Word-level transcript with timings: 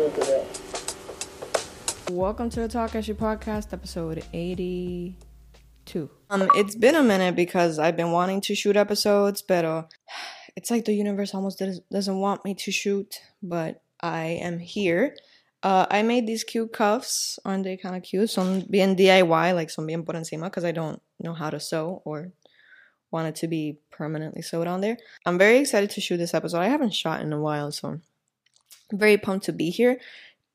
listening 0.00 0.12
to 0.12 0.30
this. 0.30 2.10
Welcome 2.10 2.50
to 2.50 2.60
the 2.60 2.68
Talkeshi 2.68 3.14
podcast, 3.14 3.72
episode 3.72 4.24
82. 4.32 6.10
Um, 6.30 6.48
it's 6.54 6.74
been 6.74 6.94
a 6.94 7.02
minute 7.02 7.36
because 7.36 7.78
I've 7.78 7.96
been 7.96 8.10
wanting 8.12 8.40
to 8.42 8.54
shoot 8.54 8.76
episodes, 8.76 9.42
but 9.42 9.90
it's 10.56 10.70
like 10.70 10.86
the 10.86 10.94
universe 10.94 11.34
almost 11.34 11.62
doesn't 11.90 12.18
want 12.18 12.44
me 12.44 12.54
to 12.54 12.72
shoot, 12.72 13.20
but 13.42 13.82
I 14.00 14.40
am 14.42 14.58
here. 14.58 15.16
Uh, 15.62 15.86
I 15.90 16.02
made 16.02 16.26
these 16.26 16.44
cute 16.44 16.72
cuffs. 16.72 17.38
Aren't 17.44 17.64
they 17.64 17.76
kind 17.76 17.94
of 17.94 18.02
cute? 18.02 18.30
Some 18.30 18.60
bien 18.60 18.96
DIY, 18.96 19.54
like 19.54 19.68
some 19.68 19.86
bien 19.86 20.04
por 20.04 20.14
encima, 20.16 20.44
because 20.44 20.64
I 20.64 20.72
don't 20.72 21.02
know 21.18 21.34
how 21.34 21.50
to 21.50 21.60
sew 21.60 22.00
or 22.06 22.32
want 23.10 23.28
it 23.28 23.34
to 23.36 23.48
be 23.48 23.78
permanently 23.90 24.40
sewed 24.40 24.66
on 24.66 24.80
there. 24.80 24.96
I'm 25.26 25.36
very 25.36 25.58
excited 25.58 25.90
to 25.90 26.00
shoot 26.00 26.16
this 26.16 26.32
episode. 26.32 26.60
I 26.60 26.68
haven't 26.68 26.94
shot 26.94 27.20
in 27.20 27.32
a 27.34 27.40
while, 27.40 27.70
so 27.72 28.00
Very 28.92 29.16
pumped 29.16 29.46
to 29.46 29.52
be 29.52 29.70
here. 29.70 29.98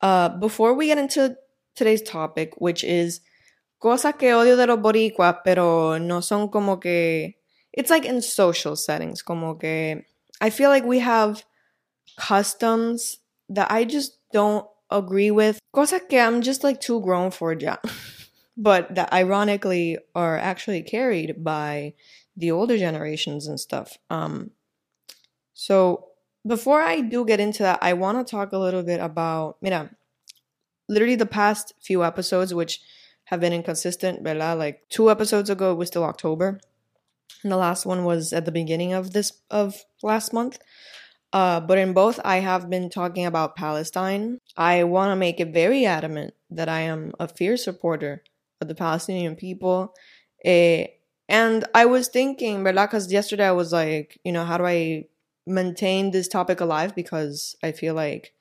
Uh, 0.00 0.28
before 0.28 0.74
we 0.74 0.86
get 0.86 0.98
into 0.98 1.36
today's 1.74 2.02
topic, 2.02 2.54
which 2.58 2.84
is 2.84 3.20
cosas 3.80 4.18
que 4.18 4.28
odio 4.28 4.56
de 4.56 4.66
los 4.66 4.78
boricuas, 4.78 5.38
pero 5.44 5.98
no 5.98 6.20
son 6.20 6.48
como 6.48 6.76
que. 6.76 7.34
It's 7.72 7.90
like 7.90 8.06
in 8.06 8.22
social 8.22 8.76
settings, 8.76 9.22
como 9.22 9.54
que. 9.54 10.02
I 10.40 10.50
feel 10.50 10.70
like 10.70 10.84
we 10.84 11.00
have 11.00 11.44
customs 12.18 13.18
that 13.48 13.70
I 13.70 13.84
just 13.84 14.18
don't 14.32 14.66
agree 14.90 15.30
with. 15.30 15.58
Cosas 15.74 16.02
que 16.08 16.18
I'm 16.18 16.42
just 16.42 16.64
like 16.64 16.80
too 16.80 17.00
grown 17.00 17.30
for 17.30 17.52
ya. 17.52 17.76
but 18.56 18.94
that 18.94 19.12
ironically 19.12 19.98
are 20.14 20.38
actually 20.38 20.82
carried 20.82 21.44
by 21.44 21.92
the 22.36 22.50
older 22.50 22.78
generations 22.78 23.46
and 23.46 23.60
stuff. 23.60 23.98
Um, 24.10 24.50
so 25.52 26.08
before 26.46 26.80
I 26.80 27.00
do 27.00 27.24
get 27.24 27.40
into 27.40 27.62
that, 27.62 27.78
I 27.82 27.92
want 27.94 28.18
to 28.18 28.30
talk 28.30 28.52
a 28.52 28.58
little 28.58 28.82
bit 28.82 29.00
about, 29.00 29.56
mira, 29.60 29.90
literally 30.88 31.16
the 31.16 31.26
past 31.26 31.74
few 31.80 32.04
episodes, 32.04 32.54
which 32.54 32.80
have 33.24 33.40
been 33.40 33.52
inconsistent, 33.52 34.22
¿verdad? 34.22 34.58
Like 34.58 34.82
two 34.88 35.10
episodes 35.10 35.50
ago, 35.50 35.72
it 35.72 35.78
was 35.78 35.88
still 35.88 36.04
October. 36.04 36.60
And 37.42 37.50
the 37.50 37.56
last 37.56 37.84
one 37.84 38.04
was 38.04 38.32
at 38.32 38.44
the 38.44 38.52
beginning 38.52 38.92
of 38.92 39.12
this, 39.12 39.32
of 39.50 39.84
last 40.02 40.32
month. 40.32 40.58
Uh, 41.32 41.60
but 41.60 41.78
in 41.78 41.92
both, 41.92 42.20
I 42.24 42.36
have 42.36 42.70
been 42.70 42.88
talking 42.88 43.26
about 43.26 43.56
Palestine. 43.56 44.38
I 44.56 44.84
want 44.84 45.10
to 45.10 45.16
make 45.16 45.40
it 45.40 45.52
very 45.52 45.84
adamant 45.84 46.34
that 46.50 46.68
I 46.68 46.80
am 46.82 47.12
a 47.18 47.26
fierce 47.26 47.64
supporter 47.64 48.22
of 48.60 48.68
the 48.68 48.74
Palestinian 48.74 49.34
people. 49.34 49.92
Eh, 50.44 50.86
and 51.28 51.64
I 51.74 51.86
was 51.86 52.08
thinking, 52.08 52.62
¿verdad? 52.62 52.86
Because 52.86 53.12
yesterday 53.12 53.48
I 53.48 53.52
was 53.52 53.72
like, 53.72 54.20
you 54.24 54.30
know, 54.30 54.44
how 54.44 54.56
do 54.58 54.64
I 54.64 55.06
maintain 55.46 56.10
this 56.10 56.28
topic 56.28 56.60
alive? 56.60 56.94
Because 56.94 57.56
I 57.62 57.72
feel 57.72 57.94
like 57.94 58.34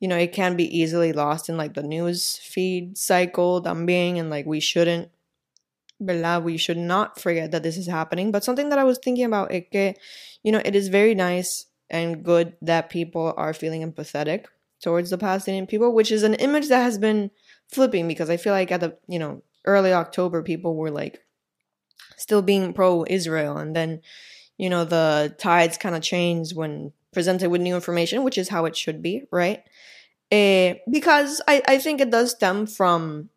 you 0.00 0.08
know, 0.08 0.18
it 0.18 0.32
can 0.32 0.54
be 0.54 0.78
easily 0.78 1.14
lost 1.14 1.48
in 1.48 1.56
like 1.56 1.72
the 1.72 1.82
news 1.82 2.36
feed 2.36 2.98
cycle 2.98 3.62
también, 3.62 4.18
and 4.18 4.28
like 4.28 4.44
we 4.44 4.60
shouldn't. 4.60 5.10
We 5.98 6.58
should 6.58 6.76
not 6.76 7.18
forget 7.18 7.52
that 7.52 7.62
this 7.62 7.78
is 7.78 7.86
happening. 7.86 8.30
But 8.30 8.44
something 8.44 8.68
that 8.68 8.78
I 8.78 8.84
was 8.84 8.98
thinking 8.98 9.24
about, 9.24 9.50
it 9.50 9.70
que, 9.70 9.94
you 10.42 10.52
know, 10.52 10.60
it 10.62 10.76
is 10.76 10.88
very 10.88 11.14
nice 11.14 11.66
and 11.88 12.22
good 12.22 12.54
that 12.60 12.90
people 12.90 13.32
are 13.38 13.54
feeling 13.54 13.80
empathetic 13.80 14.44
towards 14.82 15.08
the 15.08 15.16
Palestinian 15.16 15.66
people, 15.66 15.94
which 15.94 16.12
is 16.12 16.22
an 16.22 16.34
image 16.34 16.68
that 16.68 16.82
has 16.82 16.98
been 16.98 17.30
flipping 17.68 18.06
because 18.06 18.28
I 18.28 18.36
feel 18.36 18.52
like 18.52 18.70
at 18.70 18.80
the, 18.80 18.98
you 19.08 19.18
know, 19.18 19.42
early 19.64 19.94
October, 19.94 20.42
people 20.42 20.76
were 20.76 20.90
like 20.90 21.24
still 22.18 22.42
being 22.42 22.74
pro 22.74 23.06
Israel. 23.08 23.56
And 23.56 23.74
then, 23.74 24.02
you 24.56 24.70
know, 24.70 24.84
the 24.84 25.34
tides 25.38 25.78
kind 25.78 25.94
of 25.94 26.02
change 26.02 26.54
when 26.54 26.92
presented 27.12 27.50
with 27.50 27.60
new 27.60 27.74
information, 27.74 28.24
which 28.24 28.38
is 28.38 28.48
how 28.48 28.64
it 28.64 28.76
should 28.76 29.02
be, 29.02 29.22
right? 29.30 29.62
Uh, 30.32 30.74
because 30.90 31.40
I, 31.46 31.62
I 31.66 31.78
think 31.78 32.00
it 32.00 32.10
does 32.10 32.32
stem 32.32 32.66
from 32.66 33.30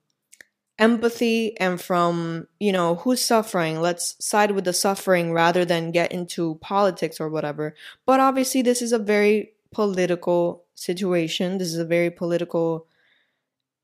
empathy 0.80 1.58
and 1.59 1.80
from, 1.82 2.48
you 2.59 2.72
know, 2.72 2.96
who's 2.96 3.24
suffering. 3.24 3.82
Let's 3.82 4.16
side 4.24 4.52
with 4.52 4.66
the 4.66 4.74
suffering 4.74 5.31
rather 5.31 5.66
than 5.66 5.91
get 5.91 6.12
into 6.12 6.56
politics 6.56 7.20
or 7.20 7.30
whatever. 7.30 7.75
But 8.06 8.20
obviously, 8.20 8.62
this 8.62 8.81
is 8.81 8.94
a 8.94 9.00
very 9.00 9.53
political 9.72 10.64
situation. 10.75 11.58
This 11.58 11.70
is 11.70 11.80
a 11.80 11.86
very 11.86 12.09
political. 12.12 12.88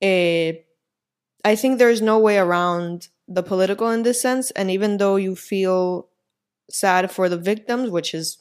Uh, 0.01 0.53
I 1.45 1.55
think 1.55 1.77
there's 1.77 2.01
no 2.01 2.19
way 2.19 2.37
around 2.37 3.09
the 3.27 3.43
political 3.43 3.89
in 3.89 4.03
this 4.03 4.21
sense. 4.21 4.51
And 4.51 4.69
even 4.69 4.97
though 4.97 5.15
you 5.15 5.35
feel 5.35 6.07
sad 6.69 7.11
for 7.11 7.29
the 7.29 7.37
victims, 7.37 7.89
which 7.89 8.13
is 8.13 8.39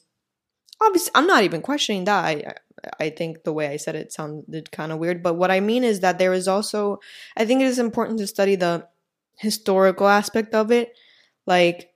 obviously, 0.81 1.11
I'm 1.15 1.27
not 1.27 1.43
even 1.43 1.61
questioning 1.61 2.05
that. 2.05 2.25
I, 2.25 2.53
I 2.99 3.09
think 3.09 3.43
the 3.43 3.53
way 3.53 3.67
I 3.67 3.77
said 3.77 3.95
it 3.95 4.11
sounded 4.11 4.71
kind 4.71 4.91
of 4.91 4.99
weird, 4.99 5.23
but 5.23 5.35
what 5.35 5.51
I 5.51 5.59
mean 5.59 5.83
is 5.83 6.01
that 6.01 6.19
there 6.19 6.33
is 6.33 6.47
also, 6.47 6.99
I 7.37 7.45
think 7.45 7.61
it 7.61 7.67
is 7.67 7.79
important 7.79 8.19
to 8.19 8.27
study 8.27 8.55
the 8.55 8.87
historical 9.37 10.07
aspect 10.07 10.53
of 10.53 10.71
it. 10.71 10.93
Like, 11.45 11.91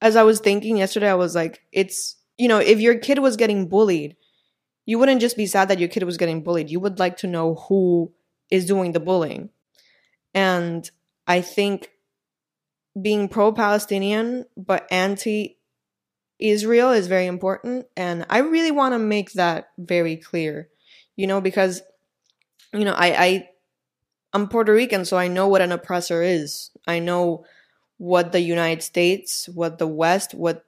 as 0.00 0.16
I 0.16 0.22
was 0.22 0.40
thinking 0.40 0.76
yesterday, 0.76 1.10
I 1.10 1.14
was 1.14 1.34
like, 1.34 1.62
it's, 1.72 2.16
you 2.36 2.48
know, 2.48 2.58
if 2.58 2.80
your 2.80 2.98
kid 2.98 3.20
was 3.20 3.36
getting 3.36 3.68
bullied, 3.68 4.16
you 4.86 4.98
wouldn't 4.98 5.20
just 5.20 5.36
be 5.36 5.46
sad 5.46 5.68
that 5.68 5.78
your 5.78 5.88
kid 5.88 6.02
was 6.02 6.16
getting 6.16 6.42
bullied. 6.42 6.70
You 6.70 6.80
would 6.80 6.98
like 6.98 7.16
to 7.18 7.26
know 7.26 7.54
who 7.54 8.12
is 8.50 8.66
doing 8.66 8.92
the 8.92 9.00
bullying. 9.00 9.50
And 10.34 10.90
I 11.26 11.40
think 11.40 11.90
being 13.00 13.28
pro 13.28 13.52
Palestinian 13.52 14.46
but 14.56 14.86
anti 14.90 15.56
Israel 16.38 16.90
is 16.90 17.06
very 17.06 17.26
important. 17.26 17.86
And 17.96 18.26
I 18.28 18.38
really 18.38 18.70
want 18.70 18.94
to 18.94 18.98
make 18.98 19.32
that 19.32 19.70
very 19.78 20.16
clear, 20.16 20.68
you 21.16 21.26
know, 21.26 21.40
because, 21.40 21.82
you 22.72 22.84
know, 22.84 22.92
I, 22.92 23.24
I, 23.24 23.48
I'm 24.32 24.48
Puerto 24.48 24.72
Rican, 24.72 25.04
so 25.04 25.16
I 25.16 25.28
know 25.28 25.46
what 25.48 25.62
an 25.62 25.72
oppressor 25.72 26.22
is. 26.22 26.70
I 26.86 26.98
know 26.98 27.44
what 27.98 28.32
the 28.32 28.40
United 28.40 28.82
States, 28.82 29.48
what 29.48 29.78
the 29.78 29.86
West, 29.86 30.34
what 30.34 30.64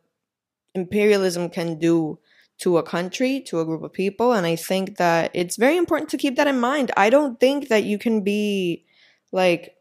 imperialism 0.75 1.50
can 1.50 1.78
do 1.78 2.19
to 2.59 2.78
a 2.78 2.82
country, 2.82 3.41
to 3.41 3.60
a 3.60 3.65
group 3.65 3.82
of 3.82 3.92
people. 3.92 4.32
And 4.32 4.47
I 4.47 4.56
think 4.56 4.97
that 4.97 5.31
it's 5.34 5.56
very 5.56 5.76
important 5.76 6.10
to 6.10 6.16
keep 6.16 6.36
that 6.36 6.47
in 6.47 6.60
mind. 6.60 6.91
I 6.97 7.10
don't 7.10 7.38
think 7.38 7.69
that 7.69 7.84
you 7.84 7.98
can 7.98 8.22
be 8.22 8.84
like 9.32 9.75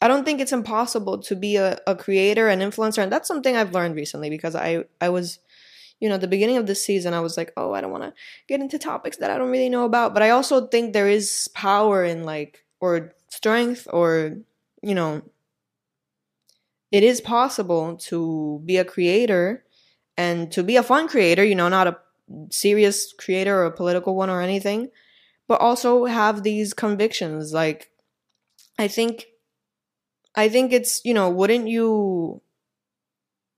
I 0.00 0.08
don't 0.08 0.24
think 0.24 0.40
it's 0.40 0.52
impossible 0.52 1.18
to 1.18 1.36
be 1.36 1.56
a, 1.56 1.78
a 1.86 1.94
creator, 1.94 2.48
an 2.48 2.60
influencer, 2.60 3.02
and 3.02 3.12
that's 3.12 3.28
something 3.28 3.54
I've 3.54 3.74
learned 3.74 3.96
recently 3.96 4.30
because 4.30 4.54
I 4.54 4.84
I 5.00 5.10
was, 5.10 5.38
you 6.00 6.08
know, 6.08 6.16
the 6.16 6.28
beginning 6.28 6.56
of 6.56 6.66
this 6.66 6.84
season, 6.84 7.12
I 7.14 7.20
was 7.20 7.36
like, 7.36 7.52
oh, 7.56 7.72
I 7.72 7.80
don't 7.80 7.90
want 7.90 8.04
to 8.04 8.14
get 8.48 8.60
into 8.60 8.78
topics 8.78 9.18
that 9.18 9.30
I 9.30 9.38
don't 9.38 9.50
really 9.50 9.68
know 9.68 9.84
about, 9.84 10.14
but 10.14 10.22
I 10.22 10.30
also 10.30 10.66
think 10.66 10.92
there 10.92 11.08
is 11.08 11.48
power 11.54 12.04
in 12.04 12.24
like 12.24 12.64
or 12.80 13.12
strength 13.28 13.86
or 13.92 14.36
you 14.82 14.94
know, 14.94 15.22
it 16.90 17.02
is 17.02 17.20
possible 17.20 17.96
to 17.96 18.62
be 18.64 18.76
a 18.78 18.84
creator 18.84 19.64
and 20.16 20.50
to 20.52 20.62
be 20.62 20.76
a 20.76 20.82
fun 20.82 21.08
creator, 21.08 21.44
you 21.44 21.54
know, 21.54 21.68
not 21.68 21.86
a 21.86 21.98
serious 22.50 23.12
creator 23.12 23.58
or 23.58 23.66
a 23.66 23.72
political 23.72 24.14
one 24.14 24.30
or 24.30 24.40
anything, 24.40 24.90
but 25.48 25.60
also 25.60 26.04
have 26.04 26.42
these 26.42 26.74
convictions. 26.74 27.52
Like, 27.52 27.90
I 28.78 28.88
think 28.88 29.26
I 30.34 30.48
think 30.48 30.72
it's, 30.72 31.04
you 31.04 31.14
know, 31.14 31.28
wouldn't 31.30 31.68
you 31.68 32.40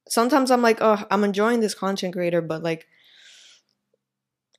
sometimes 0.08 0.50
I'm 0.50 0.62
like, 0.62 0.78
oh, 0.80 1.04
I'm 1.10 1.24
enjoying 1.24 1.60
this 1.60 1.74
content 1.74 2.12
creator, 2.12 2.40
but 2.40 2.62
like 2.62 2.86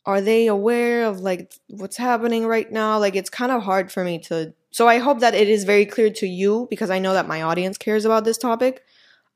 are 0.05 0.19
they 0.19 0.47
aware 0.47 1.05
of 1.05 1.21
like 1.21 1.53
what's 1.67 1.97
happening 1.97 2.45
right 2.45 2.69
now? 2.71 2.99
Like 2.99 3.15
it's 3.15 3.29
kind 3.29 3.51
of 3.51 3.63
hard 3.63 3.91
for 3.91 4.03
me 4.03 4.19
to 4.19 4.53
so 4.71 4.87
I 4.87 4.97
hope 4.97 5.19
that 5.19 5.35
it 5.35 5.47
is 5.47 5.63
very 5.63 5.85
clear 5.85 6.09
to 6.09 6.27
you 6.27 6.67
because 6.69 6.89
I 6.89 6.99
know 6.99 7.13
that 7.13 7.27
my 7.27 7.43
audience 7.43 7.77
cares 7.77 8.05
about 8.05 8.25
this 8.25 8.37
topic. 8.37 8.83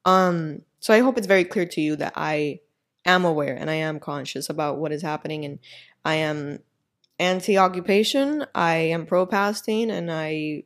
Um 0.06 0.64
so 0.80 0.94
I 0.94 1.00
hope 1.00 1.18
it's 1.18 1.28
very 1.28 1.46
clear 1.46 1.66
to 1.66 1.82
you 1.82 1.96
that 1.98 2.14
I 2.16 2.60
am 3.06 3.24
aware 3.24 3.56
and 3.56 3.70
I 3.70 3.76
am 3.76 4.00
conscious 4.00 4.50
about 4.50 4.78
what 4.78 4.92
is 4.92 5.02
happening 5.02 5.46
and 5.46 5.60
I 6.04 6.16
am 6.16 6.60
anti-occupation, 7.20 8.46
I 8.54 8.76
am 8.76 9.06
pro-Palestine 9.06 9.90
and 9.90 10.12
I 10.12 10.64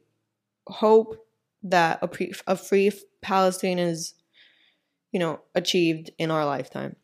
hope 0.67 1.25
that 1.63 1.99
a, 2.01 2.07
pre- 2.07 2.33
a 2.47 2.55
free 2.55 2.91
Palestine 3.21 3.79
is, 3.79 4.13
you 5.11 5.19
know, 5.19 5.41
achieved 5.55 6.11
in 6.17 6.31
our 6.31 6.45
lifetime. 6.45 6.95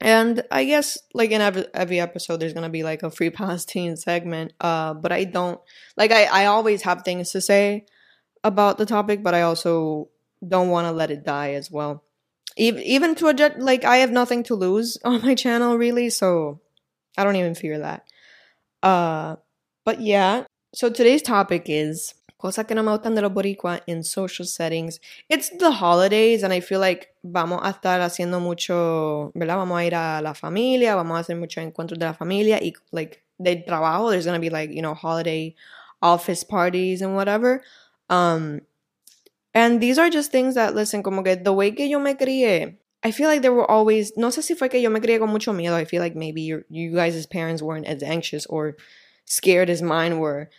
And 0.00 0.42
I 0.50 0.64
guess 0.64 0.98
like 1.12 1.30
in 1.30 1.42
every 1.42 1.66
every 1.74 2.00
episode 2.00 2.38
there's 2.40 2.54
gonna 2.54 2.70
be 2.70 2.82
like 2.82 3.02
a 3.02 3.10
free 3.10 3.30
Palestine 3.42 3.96
segment. 3.96 4.52
Uh 4.60 4.94
but 4.94 5.12
I 5.12 5.24
don't 5.24 5.60
like 5.96 6.10
I, 6.10 6.24
I 6.24 6.46
always 6.46 6.82
have 6.82 7.02
things 7.02 7.32
to 7.32 7.40
say 7.40 7.84
about 8.42 8.78
the 8.78 8.86
topic, 8.86 9.22
but 9.22 9.34
I 9.34 9.42
also 9.42 10.08
don't 10.46 10.70
wanna 10.70 10.92
let 10.92 11.10
it 11.10 11.24
die 11.24 11.52
as 11.52 11.70
well. 11.70 12.02
Even 12.56 12.82
even 12.82 13.14
to 13.16 13.28
a 13.28 13.34
like 13.58 13.84
I 13.84 13.98
have 13.98 14.10
nothing 14.10 14.42
to 14.44 14.54
lose 14.54 14.96
on 15.04 15.20
my 15.22 15.34
channel 15.34 15.76
really, 15.76 16.08
so 16.08 16.60
I 17.18 17.24
don't 17.24 17.36
even 17.36 17.54
fear 17.54 17.78
that. 17.80 18.04
Uh 18.82 19.36
but 19.84 20.00
yeah. 20.00 20.44
So 20.74 20.88
today's 20.88 21.20
topic 21.20 21.64
is 21.66 22.14
cosa 22.40 22.64
que 22.64 22.74
no 22.74 22.82
me 22.82 22.90
gustan 22.90 23.14
de 23.14 23.20
los 23.20 23.32
boricua 23.32 23.80
in 23.86 24.02
social 24.02 24.46
settings. 24.46 24.98
It's 25.28 25.50
the 25.58 25.70
holidays 25.70 26.42
and 26.42 26.52
I 26.52 26.60
feel 26.60 26.80
like 26.80 27.14
vamos 27.22 27.60
a 27.62 27.70
estar 27.70 28.00
haciendo 28.00 28.40
mucho, 28.40 29.30
¿verdad? 29.34 29.58
Vamos 29.58 29.78
a 29.78 29.84
ir 29.84 29.94
a 29.94 30.22
la 30.22 30.32
familia, 30.32 30.94
vamos 30.94 31.18
a 31.18 31.20
hacer 31.20 31.36
muchos 31.36 31.62
encuentros 31.62 31.98
de 31.98 32.06
la 32.06 32.14
familia 32.14 32.58
y 32.62 32.72
like 32.92 33.22
de 33.38 33.56
trabajo. 33.56 34.10
There's 34.10 34.24
gonna 34.24 34.40
be 34.40 34.50
like, 34.50 34.72
you 34.72 34.80
know, 34.80 34.94
holiday 34.94 35.54
office 36.00 36.42
parties 36.42 37.02
and 37.02 37.14
whatever. 37.14 37.62
Um, 38.08 38.62
and 39.52 39.80
these 39.80 39.98
are 39.98 40.08
just 40.08 40.32
things 40.32 40.54
that, 40.54 40.74
listen, 40.74 41.02
como 41.02 41.22
que 41.22 41.36
the 41.36 41.52
way 41.52 41.72
que 41.72 41.86
yo 41.86 41.98
me 41.98 42.14
crié, 42.14 42.76
I 43.02 43.10
feel 43.10 43.28
like 43.28 43.42
there 43.42 43.52
were 43.52 43.70
always, 43.70 44.16
no 44.16 44.28
sé 44.28 44.42
si 44.42 44.54
fue 44.54 44.70
que 44.70 44.80
yo 44.80 44.90
me 44.90 45.00
crié 45.00 45.18
con 45.18 45.30
mucho 45.30 45.52
miedo. 45.52 45.74
I 45.74 45.84
feel 45.84 46.00
like 46.00 46.16
maybe 46.16 46.40
you 46.40 46.94
guys 46.94 47.26
parents 47.26 47.62
weren't 47.62 47.86
as 47.86 48.02
anxious 48.02 48.46
or 48.46 48.76
scared 49.24 49.68
as 49.70 49.82
mine 49.82 50.18
were. 50.18 50.50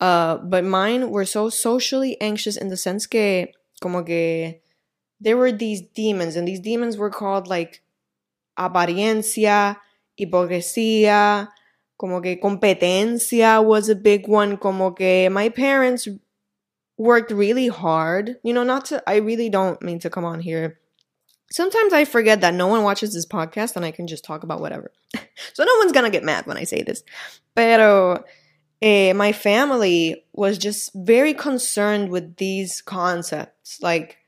Uh, 0.00 0.36
but 0.38 0.64
mine 0.64 1.10
were 1.10 1.24
so 1.24 1.48
socially 1.48 2.20
anxious 2.20 2.56
in 2.56 2.68
the 2.68 2.76
sense 2.76 3.06
que, 3.06 3.48
como 3.80 4.02
que, 4.02 4.60
there 5.20 5.36
were 5.36 5.52
these 5.52 5.80
demons, 5.80 6.36
and 6.36 6.46
these 6.46 6.60
demons 6.60 6.96
were 6.96 7.10
called 7.10 7.46
like 7.46 7.82
apariencia, 8.58 9.76
hipocresía, 10.18 11.48
como 11.96 12.20
que 12.20 12.36
competencia 12.36 13.64
was 13.64 13.88
a 13.88 13.94
big 13.94 14.28
one, 14.28 14.56
como 14.56 14.90
que 14.92 15.30
my 15.30 15.48
parents 15.48 16.08
worked 16.98 17.30
really 17.30 17.68
hard. 17.68 18.36
You 18.42 18.52
know, 18.52 18.64
not 18.64 18.86
to, 18.86 19.02
I 19.06 19.16
really 19.16 19.48
don't 19.48 19.80
mean 19.82 19.98
to 20.00 20.10
come 20.10 20.24
on 20.24 20.40
here. 20.40 20.78
Sometimes 21.50 21.92
I 21.92 22.04
forget 22.04 22.40
that 22.40 22.54
no 22.54 22.66
one 22.66 22.82
watches 22.82 23.14
this 23.14 23.26
podcast 23.26 23.76
and 23.76 23.84
I 23.84 23.90
can 23.90 24.06
just 24.06 24.24
talk 24.24 24.42
about 24.42 24.60
whatever. 24.60 24.90
so 25.52 25.64
no 25.64 25.76
one's 25.78 25.92
gonna 25.92 26.10
get 26.10 26.24
mad 26.24 26.46
when 26.46 26.56
I 26.56 26.64
say 26.64 26.82
this. 26.82 27.04
Pero 27.54 28.24
eh, 28.84 29.14
my 29.14 29.32
family 29.32 30.26
was 30.34 30.58
just 30.58 30.90
very 30.94 31.32
concerned 31.32 32.10
with 32.10 32.36
these 32.36 32.82
concepts. 32.82 33.80
Like, 33.80 34.18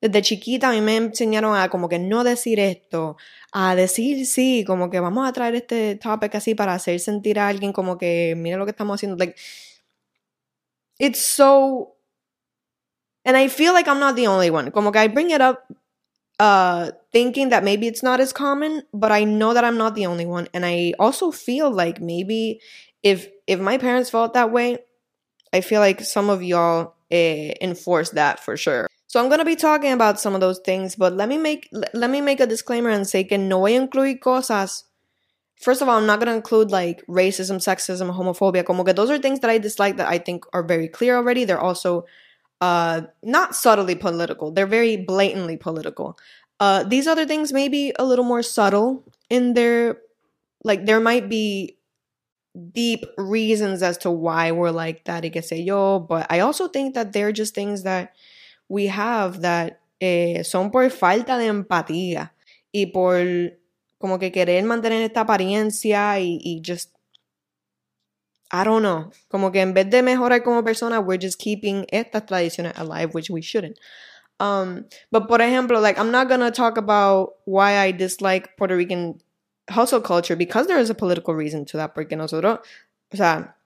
desde 0.00 0.22
chiquita 0.22 0.68
a 0.68 0.72
mí 0.72 0.80
me 0.80 0.96
enseñaron 0.96 1.56
a 1.56 1.68
como 1.68 1.88
que 1.88 1.98
no 1.98 2.22
decir 2.22 2.60
esto, 2.60 3.16
a 3.52 3.74
decir 3.74 4.24
sí, 4.24 4.64
como 4.64 4.88
que 4.88 5.00
vamos 5.00 5.28
a 5.28 5.32
traer 5.32 5.56
este 5.56 5.96
topic 5.96 6.36
así 6.36 6.54
para 6.54 6.74
hacer 6.74 7.00
sentir 7.00 7.40
a 7.40 7.48
alguien 7.48 7.72
como 7.72 7.98
que 7.98 8.34
mira 8.36 8.56
lo 8.56 8.64
que 8.66 8.70
estamos 8.70 8.94
haciendo. 8.94 9.16
Like, 9.16 9.34
it's 11.00 11.18
so, 11.18 11.96
and 13.24 13.36
I 13.36 13.48
feel 13.48 13.72
like 13.72 13.88
I'm 13.88 13.98
not 13.98 14.14
the 14.14 14.28
only 14.28 14.50
one. 14.50 14.70
Como 14.70 14.92
que 14.92 15.00
I 15.00 15.08
bring 15.08 15.32
it 15.32 15.40
up 15.40 15.64
uh 16.38 16.90
thinking 17.12 17.48
that 17.50 17.64
maybe 17.64 17.86
it's 17.86 18.02
not 18.02 18.18
as 18.18 18.32
common 18.32 18.82
but 18.92 19.12
i 19.12 19.22
know 19.22 19.54
that 19.54 19.62
i'm 19.64 19.76
not 19.76 19.94
the 19.94 20.04
only 20.04 20.26
one 20.26 20.48
and 20.52 20.66
i 20.66 20.92
also 20.98 21.30
feel 21.30 21.70
like 21.70 22.00
maybe 22.00 22.58
if 23.04 23.28
if 23.46 23.60
my 23.60 23.78
parents 23.78 24.10
felt 24.10 24.34
that 24.34 24.50
way 24.50 24.78
i 25.52 25.60
feel 25.60 25.80
like 25.80 26.00
some 26.00 26.28
of 26.28 26.42
y'all 26.42 26.94
eh, 27.12 27.54
enforce 27.60 28.10
that 28.10 28.40
for 28.40 28.56
sure 28.56 28.88
so 29.14 29.22
I'm 29.22 29.30
gonna 29.30 29.44
be 29.44 29.54
talking 29.54 29.92
about 29.92 30.18
some 30.18 30.34
of 30.34 30.40
those 30.40 30.58
things, 30.58 30.96
but 30.96 31.12
let 31.12 31.28
me 31.28 31.38
make 31.38 31.68
let 31.92 32.10
me 32.10 32.20
make 32.20 32.40
a 32.40 32.48
disclaimer 32.48 32.90
and 32.90 33.06
say 33.06 33.22
que 33.22 33.38
no 33.38 33.60
voy 33.60 33.76
a 33.76 33.86
incluir 33.86 34.18
cosas. 34.18 34.82
First 35.54 35.82
of 35.82 35.88
all, 35.88 35.98
I'm 35.98 36.06
not 36.06 36.18
gonna 36.18 36.34
include 36.34 36.72
like 36.72 37.06
racism, 37.06 37.62
sexism, 37.62 38.12
homophobia. 38.12 38.64
Como 38.64 38.82
que 38.82 38.92
those 38.92 39.10
are 39.10 39.18
things 39.18 39.38
that 39.38 39.50
I 39.50 39.58
dislike 39.58 39.98
that 39.98 40.08
I 40.08 40.18
think 40.18 40.42
are 40.52 40.64
very 40.64 40.88
clear 40.88 41.14
already. 41.14 41.44
They're 41.44 41.60
also 41.60 42.06
uh, 42.60 43.02
not 43.22 43.54
subtly 43.54 43.94
political. 43.94 44.50
They're 44.50 44.66
very 44.66 44.96
blatantly 44.96 45.58
political. 45.58 46.18
Uh, 46.58 46.82
these 46.82 47.06
other 47.06 47.24
things 47.24 47.52
may 47.52 47.68
be 47.68 47.92
a 47.96 48.04
little 48.04 48.24
more 48.24 48.42
subtle 48.42 49.04
in 49.30 49.54
their 49.54 49.98
like 50.64 50.86
there 50.86 50.98
might 50.98 51.28
be 51.28 51.78
deep 52.72 53.04
reasons 53.18 53.82
as 53.82 53.98
to 53.98 54.10
why 54.10 54.52
we're 54.52 54.70
like 54.70 55.04
that, 55.04 55.22
que 55.32 55.42
sé 55.42 55.64
yo, 55.64 56.00
but 56.00 56.26
I 56.30 56.40
also 56.40 56.68
think 56.68 56.94
that 56.94 57.12
they're 57.12 57.32
just 57.32 57.54
things 57.54 57.82
that 57.82 58.12
we 58.68 58.86
have 58.86 59.42
that 59.42 59.80
eh, 60.00 60.42
son 60.42 60.70
por 60.70 60.88
falta 60.90 61.38
de 61.38 61.48
empatía 61.48 62.30
y 62.72 62.86
por 62.92 63.24
como 63.98 64.18
que 64.18 64.30
querer 64.30 64.62
mantener 64.64 65.02
esta 65.02 65.20
apariencia 65.20 66.18
y, 66.20 66.38
y 66.42 66.60
just 66.64 66.90
I 68.52 68.62
don't 68.62 68.82
know, 68.82 69.10
como 69.28 69.50
que 69.50 69.60
en 69.60 69.74
vez 69.74 69.90
de 69.90 70.02
mejorar 70.02 70.44
como 70.44 70.62
persona, 70.62 71.00
we're 71.00 71.18
just 71.18 71.40
keeping 71.40 71.86
estas 71.92 72.24
tradiciones 72.26 72.78
alive, 72.78 73.12
which 73.12 73.28
we 73.28 73.40
shouldn't. 73.40 73.78
Um, 74.38 74.86
but 75.10 75.26
por 75.26 75.38
ejemplo, 75.38 75.80
like 75.80 75.98
I'm 75.98 76.12
not 76.12 76.28
gonna 76.28 76.52
talk 76.52 76.76
about 76.76 77.34
why 77.46 77.78
I 77.78 77.90
dislike 77.90 78.56
Puerto 78.56 78.76
Rican 78.76 79.20
hustle 79.70 80.00
culture 80.00 80.36
because 80.36 80.66
there 80.66 80.80
is 80.80 80.90
a 80.90 80.94
political 80.94 81.34
reason 81.34 81.64
to 81.64 81.76
that. 81.76 81.94
Porque 81.94 82.16
nosotros, 82.16 82.60
o 83.12 83.16
sea, 83.16 83.56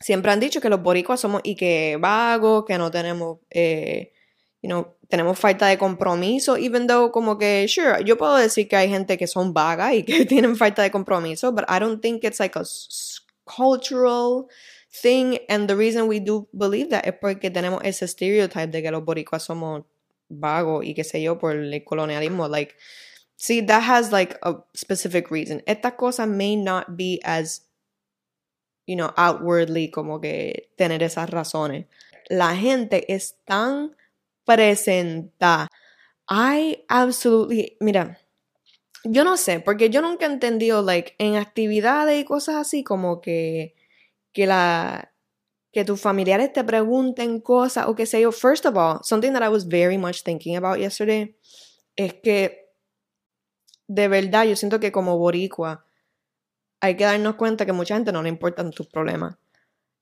siempre 0.00 0.30
han 0.32 0.40
dicho 0.40 0.60
que 0.60 0.68
los 0.68 0.82
boricuas 0.82 1.20
somos 1.20 1.40
y 1.44 1.56
que 1.56 1.96
vagos, 2.00 2.64
que 2.64 2.78
no 2.78 2.90
tenemos 2.90 3.38
eh, 3.50 4.12
you 4.66 4.68
know, 4.68 4.96
tenemos 5.08 5.38
falta 5.38 5.68
de 5.68 5.78
compromiso, 5.78 6.56
even 6.56 6.86
though 6.86 7.12
como 7.12 7.38
que, 7.38 7.68
sure, 7.68 8.02
yo 8.04 8.16
puedo 8.16 8.36
decir 8.36 8.68
que 8.68 8.76
hay 8.76 8.88
gente 8.88 9.16
que 9.16 9.28
son 9.28 9.52
vagas 9.54 9.94
y 9.94 10.02
que 10.02 10.24
tienen 10.26 10.56
falta 10.56 10.82
de 10.82 10.90
compromiso, 10.90 11.52
but 11.52 11.64
I 11.68 11.78
don't 11.78 12.02
think 12.02 12.24
it's 12.24 12.40
like 12.40 12.56
a 12.58 12.64
cultural 13.44 14.48
thing, 14.90 15.38
and 15.48 15.68
the 15.68 15.76
reason 15.76 16.08
we 16.08 16.18
do 16.18 16.48
believe 16.52 16.88
that 16.90 17.06
es 17.06 17.14
porque 17.20 17.50
tenemos 17.50 17.80
ese 17.84 18.08
stereotype 18.08 18.72
de 18.72 18.82
que 18.82 18.90
los 18.90 19.04
boricuas 19.04 19.44
somos 19.44 19.84
vagos 20.28 20.84
y 20.84 20.94
qué 20.94 21.04
sé 21.04 21.22
yo, 21.22 21.38
por 21.38 21.54
el 21.54 21.84
colonialismo, 21.84 22.48
like, 22.48 22.74
see, 23.36 23.60
that 23.60 23.82
has 23.82 24.12
like 24.12 24.38
a 24.42 24.56
specific 24.74 25.30
reason. 25.30 25.62
Esta 25.66 25.92
cosa 25.92 26.26
may 26.26 26.56
not 26.56 26.96
be 26.96 27.20
as, 27.24 27.62
you 28.86 28.96
know, 28.96 29.12
outwardly 29.16 29.88
como 29.90 30.20
que 30.20 30.70
tener 30.78 31.02
esas 31.02 31.30
razones. 31.30 31.86
La 32.30 32.54
gente 32.56 33.12
es 33.12 33.34
tan 33.46 33.94
presenta. 34.44 35.68
I 36.28 36.84
absolutely, 36.88 37.76
mira, 37.80 38.18
yo 39.04 39.22
no 39.22 39.36
sé, 39.36 39.60
porque 39.60 39.90
yo 39.90 40.00
nunca 40.00 40.26
he 40.26 40.32
entendido, 40.32 40.82
like, 40.82 41.14
en 41.18 41.36
actividades 41.36 42.20
y 42.20 42.24
cosas 42.24 42.56
así, 42.56 42.82
como 42.82 43.20
que, 43.20 43.76
que 44.32 44.46
la, 44.46 45.12
que 45.72 45.84
tus 45.84 46.00
familiares 46.00 46.52
te 46.52 46.64
pregunten 46.64 47.40
cosas 47.40 47.86
o 47.86 47.94
que 47.94 48.06
sé 48.06 48.20
yo. 48.20 48.32
First 48.32 48.66
of 48.66 48.76
all, 48.76 49.00
something 49.04 49.32
that 49.32 49.42
I 49.42 49.48
was 49.48 49.64
very 49.64 49.98
much 49.98 50.22
thinking 50.24 50.56
about 50.56 50.78
yesterday 50.78 51.36
es 51.94 52.14
que, 52.14 52.65
de 53.88 54.08
verdad, 54.08 54.44
yo 54.44 54.56
siento 54.56 54.80
que 54.80 54.92
como 54.92 55.18
boricua, 55.18 55.84
hay 56.80 56.96
que 56.96 57.04
darnos 57.04 57.36
cuenta 57.36 57.66
que 57.66 57.72
mucha 57.72 57.94
gente 57.94 58.12
no 58.12 58.22
le 58.22 58.28
importan 58.28 58.70
tus 58.70 58.86
problemas. 58.86 59.36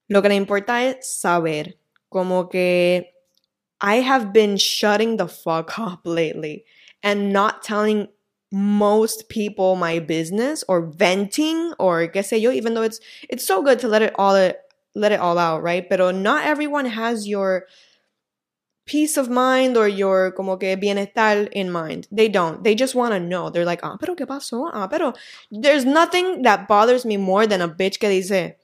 Lo 0.09 0.23
que 0.23 0.29
le 0.29 0.35
importa 0.35 0.85
es 0.85 1.07
saber, 1.07 1.79
como 2.09 2.49
que 2.49 3.15
I 3.81 4.03
have 4.03 4.33
been 4.33 4.57
shutting 4.57 5.17
the 5.17 5.29
fuck 5.29 5.79
up 5.79 6.07
lately 6.07 6.65
and 7.03 7.33
not 7.33 7.63
telling 7.63 8.09
most 8.51 9.29
people 9.29 9.77
my 9.77 9.99
business 9.99 10.65
or 10.69 10.81
venting 10.81 11.73
or 11.79 12.07
qué 12.07 12.23
sé 12.23 12.41
yo, 12.41 12.51
even 12.51 12.75
though 12.75 12.85
it's 12.85 13.01
it's 13.29 13.45
so 13.45 13.63
good 13.63 13.79
to 13.81 13.89
let 13.89 14.03
it 14.03 14.13
all 14.17 14.35
let 14.95 15.13
it 15.13 15.21
all 15.21 15.39
out, 15.39 15.63
right? 15.63 15.89
But 15.89 16.15
not 16.15 16.45
everyone 16.45 16.87
has 16.87 17.27
your 17.27 17.67
peace 18.87 19.17
of 19.17 19.29
mind 19.29 19.77
or 19.77 19.89
your 19.89 20.33
como 20.33 20.57
que 20.57 20.77
bienestar 20.77 21.49
in 21.53 21.71
mind. 21.71 22.07
They 22.11 22.29
don't. 22.29 22.63
They 22.63 22.75
just 22.75 22.95
want 22.95 23.15
to 23.15 23.21
know. 23.21 23.51
They're 23.51 23.65
like, 23.65 23.81
ah, 23.83 23.97
pero 23.99 24.15
qué 24.15 24.27
pasó? 24.27 24.71
Ah, 24.73 24.87
pero 24.89 25.15
there's 25.51 25.85
nothing 25.85 26.43
that 26.43 26.69
bothers 26.69 27.05
me 27.05 27.17
more 27.17 27.47
than 27.47 27.61
a 27.61 27.69
bitch 27.69 27.99
que 27.99 28.09
dice, 28.09 28.57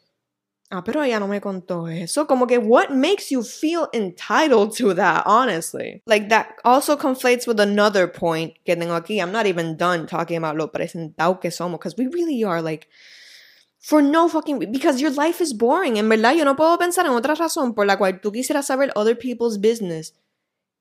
Ah, 0.73 0.83
pero 0.83 1.03
ella 1.03 1.19
no 1.19 1.27
me 1.27 1.41
contó 1.41 1.89
eso. 1.89 2.27
Como 2.27 2.47
que, 2.47 2.61
what 2.61 2.93
makes 2.93 3.33
you 3.33 3.43
feel 3.43 3.89
entitled 3.93 4.73
to 4.77 4.95
that, 4.95 5.25
honestly? 5.27 6.01
Like, 6.07 6.29
that 6.29 6.55
also 6.65 6.97
conflates 6.97 7.45
with 7.45 7.59
another 7.59 8.07
point 8.07 8.55
que 8.65 8.77
tengo 8.77 8.95
aquí. 8.97 9.21
I'm 9.21 9.33
not 9.33 9.47
even 9.47 9.77
done 9.77 10.07
talking 10.07 10.37
about 10.37 10.57
lo 10.57 10.69
presentado 10.69 11.41
que 11.41 11.51
somos, 11.51 11.73
because 11.73 11.97
we 11.97 12.07
really 12.07 12.45
are, 12.45 12.63
like, 12.63 12.87
for 13.81 14.03
no 14.03 14.29
fucking 14.29 14.71
because 14.71 15.01
your 15.01 15.11
life 15.11 15.41
is 15.41 15.53
boring. 15.57 15.97
En 15.97 16.09
verdad, 16.09 16.35
yo 16.35 16.45
no 16.45 16.55
puedo 16.55 16.79
pensar 16.79 17.07
en 17.07 17.13
otra 17.13 17.35
razón 17.35 17.75
por 17.75 17.87
la 17.87 17.97
cual 17.97 18.21
tú 18.21 18.31
quisieras 18.31 18.67
saber 18.67 18.93
other 18.95 19.17
people's 19.17 19.59
business 19.59 20.15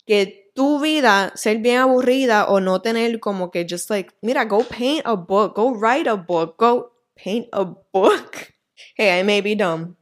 que 0.06 0.52
tu 0.56 0.80
vida 0.80 1.32
ser 1.36 1.60
bien 1.60 1.78
aburrida 1.78 2.48
o 2.50 2.60
no 2.60 2.82
tener 2.82 3.20
como 3.20 3.52
que 3.52 3.66
just 3.66 3.90
like, 3.90 4.12
mira, 4.22 4.44
go 4.46 4.64
paint 4.64 5.02
a 5.06 5.16
book, 5.16 5.56
go 5.56 5.74
write 5.74 6.10
a 6.10 6.16
book, 6.16 6.58
go 6.58 6.92
paint 7.16 7.48
a 7.54 7.66
book. 7.66 8.54
Hey, 8.96 9.20
I 9.20 9.24
may 9.24 9.42
be 9.42 9.56
dumb. 9.56 9.98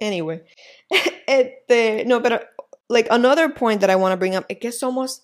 Anyway, 0.00 0.42
este, 1.26 2.04
no, 2.06 2.20
pero 2.22 2.40
like 2.88 3.08
another 3.10 3.48
point 3.48 3.80
that 3.80 3.90
I 3.90 3.96
want 3.96 4.12
to 4.12 4.16
bring 4.16 4.36
up 4.36 4.44
es 4.48 4.58
que 4.58 4.70
somos 4.70 5.22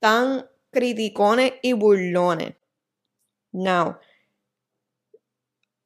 tan 0.00 0.48
criticones 0.72 1.54
y 1.62 1.72
burlones. 1.72 2.54
Now, 3.52 3.98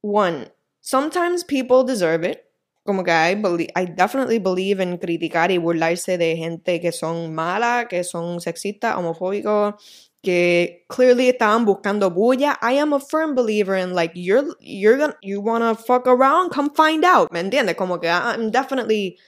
one, 0.04 0.50
sometimes 0.82 1.44
people 1.44 1.82
deserve 1.82 2.24
it. 2.24 2.44
Como 2.84 3.02
que 3.02 3.12
I, 3.12 3.34
believe, 3.34 3.70
I 3.74 3.86
definitely 3.86 4.38
believe 4.38 4.80
en 4.80 4.98
criticar 4.98 5.50
y 5.50 5.56
burlarse 5.56 6.18
de 6.18 6.36
gente 6.36 6.78
que 6.80 6.92
son 6.92 7.34
mala, 7.34 7.86
que 7.88 8.04
son 8.04 8.42
sexistas, 8.42 8.94
homofóbicos, 8.96 9.74
que 10.22 10.84
clearly 10.90 11.30
estaban 11.30 11.64
buscando 11.64 12.10
bulla. 12.10 12.58
I 12.60 12.72
am 12.72 12.92
a 12.92 13.00
firm 13.00 13.34
believer 13.34 13.74
in 13.76 13.94
like 13.94 14.12
you're 14.14 14.44
you're 14.60 14.98
gonna 14.98 15.16
you 15.22 15.40
wanna 15.40 15.74
fuck 15.74 16.06
around, 16.06 16.50
come 16.50 16.68
find 16.74 17.04
out. 17.04 17.32
¿Me 17.32 17.40
entiendes? 17.40 17.76
Como 17.76 17.98
que 17.98 18.10
I'm 18.10 18.50
definitely 18.50 19.18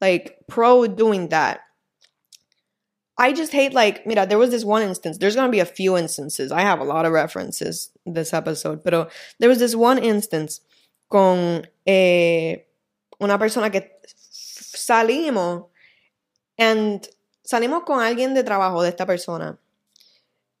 like 0.00 0.36
pro 0.46 0.86
doing 0.86 1.28
that. 1.30 1.58
I 3.20 3.34
just 3.34 3.52
hate 3.52 3.74
like, 3.74 4.06
mira, 4.06 4.26
there 4.26 4.38
was 4.38 4.48
this 4.48 4.64
one 4.64 4.80
instance. 4.80 5.18
There's 5.18 5.36
gonna 5.36 5.52
be 5.52 5.60
a 5.60 5.66
few 5.66 5.98
instances. 5.98 6.50
I 6.50 6.62
have 6.62 6.80
a 6.80 6.84
lot 6.84 7.04
of 7.04 7.12
references 7.12 7.90
this 8.06 8.32
episode, 8.32 8.82
pero 8.82 9.08
there 9.38 9.50
was 9.50 9.58
this 9.58 9.76
one 9.76 9.98
instance 9.98 10.62
con 11.10 11.68
eh, 11.86 12.64
una 13.20 13.38
persona 13.38 13.68
que 13.68 13.90
salimos 14.16 15.66
and 16.56 17.06
salimos 17.46 17.84
con 17.84 18.00
alguien 18.00 18.32
de 18.32 18.42
trabajo 18.42 18.80
de 18.80 18.88
esta 18.88 19.04
persona. 19.04 19.58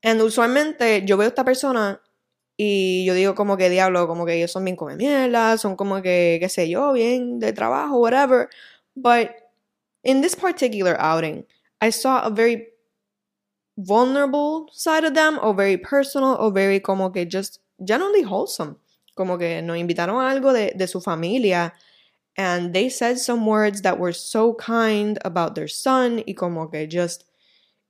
And 0.02 0.20
usualmente 0.20 1.06
yo 1.06 1.16
veo 1.16 1.28
a 1.28 1.30
esta 1.30 1.44
persona 1.44 2.02
y 2.58 3.06
yo 3.06 3.14
digo 3.14 3.34
como 3.34 3.56
que 3.56 3.70
diablo, 3.70 4.06
como 4.06 4.26
que 4.26 4.34
ellos 4.34 4.52
son 4.52 4.66
bien 4.66 4.76
come 4.76 4.98
son 5.56 5.76
como 5.76 6.02
que, 6.02 6.36
qué 6.38 6.48
sé 6.50 6.68
yo, 6.68 6.92
bien 6.92 7.38
de 7.38 7.54
trabajo, 7.54 7.96
whatever. 7.96 8.50
But 8.94 9.30
in 10.02 10.20
this 10.20 10.36
particular 10.36 10.94
outing, 11.00 11.46
I 11.80 11.90
saw 11.90 12.22
a 12.22 12.30
very 12.30 12.68
vulnerable 13.78 14.68
side 14.72 15.04
of 15.04 15.14
them, 15.14 15.38
or 15.42 15.54
very 15.54 15.76
personal, 15.76 16.36
or 16.36 16.50
very 16.50 16.80
como 16.80 17.10
que 17.10 17.24
just 17.24 17.60
generally 17.82 18.22
wholesome. 18.22 18.76
Como 19.16 19.38
que 19.38 19.60
nos 19.62 19.76
invitaron 19.76 20.20
a 20.20 20.34
algo 20.34 20.52
de, 20.52 20.76
de 20.76 20.86
su 20.86 21.00
familia. 21.00 21.72
And 22.36 22.72
they 22.72 22.88
said 22.88 23.18
some 23.18 23.44
words 23.44 23.82
that 23.82 23.98
were 23.98 24.12
so 24.12 24.54
kind 24.54 25.18
about 25.24 25.54
their 25.54 25.68
son, 25.68 26.22
y 26.26 26.34
como 26.34 26.68
que 26.68 26.86
just 26.86 27.24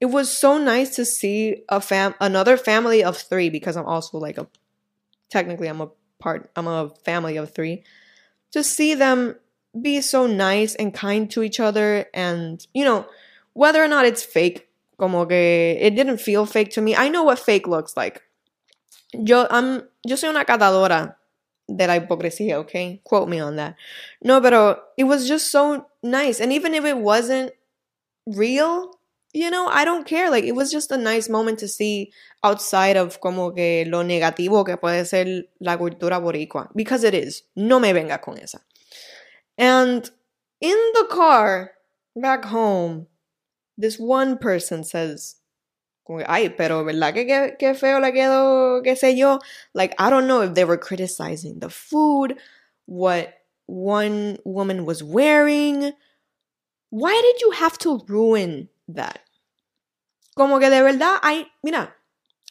it 0.01 0.07
was 0.07 0.31
so 0.31 0.57
nice 0.59 0.97
to 0.97 1.05
see 1.05 1.63
a 1.69 1.81
fam 1.81 2.15
another 2.21 2.57
family 2.57 3.05
of 3.05 3.19
three 3.19 3.51
because 3.51 3.77
I'm 3.77 3.85
also 3.85 4.19
like 4.19 4.39
a 4.39 4.49
technically 5.29 5.69
I'm 5.69 5.83
a 5.83 5.91
part 6.19 6.51
I'm 6.57 6.67
a 6.67 6.91
family 7.05 7.37
of 7.37 7.53
three. 7.53 7.85
To 8.53 8.65
see 8.65 8.95
them 8.95 9.37
be 9.81 10.01
so 10.01 10.27
nice 10.27 10.75
and 10.75 10.93
kind 10.93 11.31
to 11.31 11.43
each 11.43 11.61
other 11.61 12.07
and 12.15 12.67
you 12.75 12.85
know 12.85 13.07
whether 13.55 13.83
or 13.83 13.89
not 13.89 14.05
it's 14.05 14.23
fake 14.23 14.69
como 14.99 15.27
que 15.27 15.77
it 15.81 15.95
didn't 15.95 16.19
feel 16.19 16.47
fake 16.47 16.71
to 16.73 16.81
me. 16.81 16.95
I 16.95 17.09
know 17.09 17.25
what 17.25 17.39
fake 17.39 17.67
looks 17.67 17.97
like. 17.97 18.23
Yo 19.13 19.47
I'm 19.51 19.83
yo 20.07 20.17
soy 20.17 20.29
una 20.29 20.45
catadora 20.45 21.17
de 21.77 21.87
la 21.87 21.99
hipocresía, 21.99 22.59
okay? 22.59 23.01
Quote 23.05 23.29
me 23.29 23.41
on 23.41 23.57
that. 23.57 23.77
No, 24.23 24.41
pero 24.41 24.79
it 24.97 25.05
was 25.05 25.29
just 25.29 25.51
so 25.51 25.87
nice. 26.03 26.41
And 26.41 26.53
even 26.53 26.75
if 26.75 26.85
it 26.85 26.99
wasn't 26.99 27.53
real, 28.27 28.99
you 29.33 29.51
know, 29.51 29.69
I 29.69 29.85
don't 29.85 30.07
care. 30.07 30.31
Like, 30.31 30.45
it 30.45 30.55
was 30.55 30.71
just 30.71 30.91
a 30.91 30.97
nice 30.97 31.29
moment 31.29 31.59
to 31.61 31.69
see 31.69 32.13
outside 32.43 32.97
of 32.97 33.21
como 33.21 33.53
que 33.53 33.85
lo 33.87 34.03
negativo 34.03 34.67
que 34.67 34.77
puede 34.77 35.07
ser 35.07 35.45
la 35.61 35.77
cultura 35.77 36.21
boricua. 36.21 36.69
Because 36.75 37.05
it 37.05 37.15
is. 37.15 37.43
No 37.55 37.79
me 37.79 37.93
venga 37.93 38.19
con 38.19 38.39
esa. 38.39 38.61
And 39.57 40.11
in 40.61 40.79
the 40.95 41.07
car 41.11 41.73
back 42.17 42.45
home, 42.45 43.07
this 43.77 43.99
one 43.99 44.39
person 44.39 44.85
says, 44.85 45.37
ay, 46.27 46.49
pero 46.57 46.85
¿verdad 46.85 47.15
que, 47.15 47.27
que, 47.27 47.57
que 47.59 47.75
feo 47.75 48.01
le 48.01 48.13
quedó, 48.13 48.83
qué 48.83 48.97
sé 48.97 49.17
yo? 49.17 49.39
Like, 49.75 49.95
I 49.99 50.11
don't 50.11 50.27
know 50.27 50.43
if 50.43 50.55
they 50.55 50.65
were 50.65 50.77
criticizing 50.77 51.61
the 51.61 51.71
food, 51.71 52.37
what 52.87 53.35
one 53.67 54.39
woman 54.45 54.85
was 54.85 55.03
wearing. 55.03 55.93
Why 56.91 57.21
did 57.23 57.41
you 57.41 57.53
have 57.53 57.79
to 57.79 58.03
ruin 58.09 58.69
that. 58.95 59.21
Como 60.37 60.59
que 60.59 60.71
de 60.71 60.83
verdad, 60.83 61.19
I, 61.23 61.47
mira, 61.63 61.93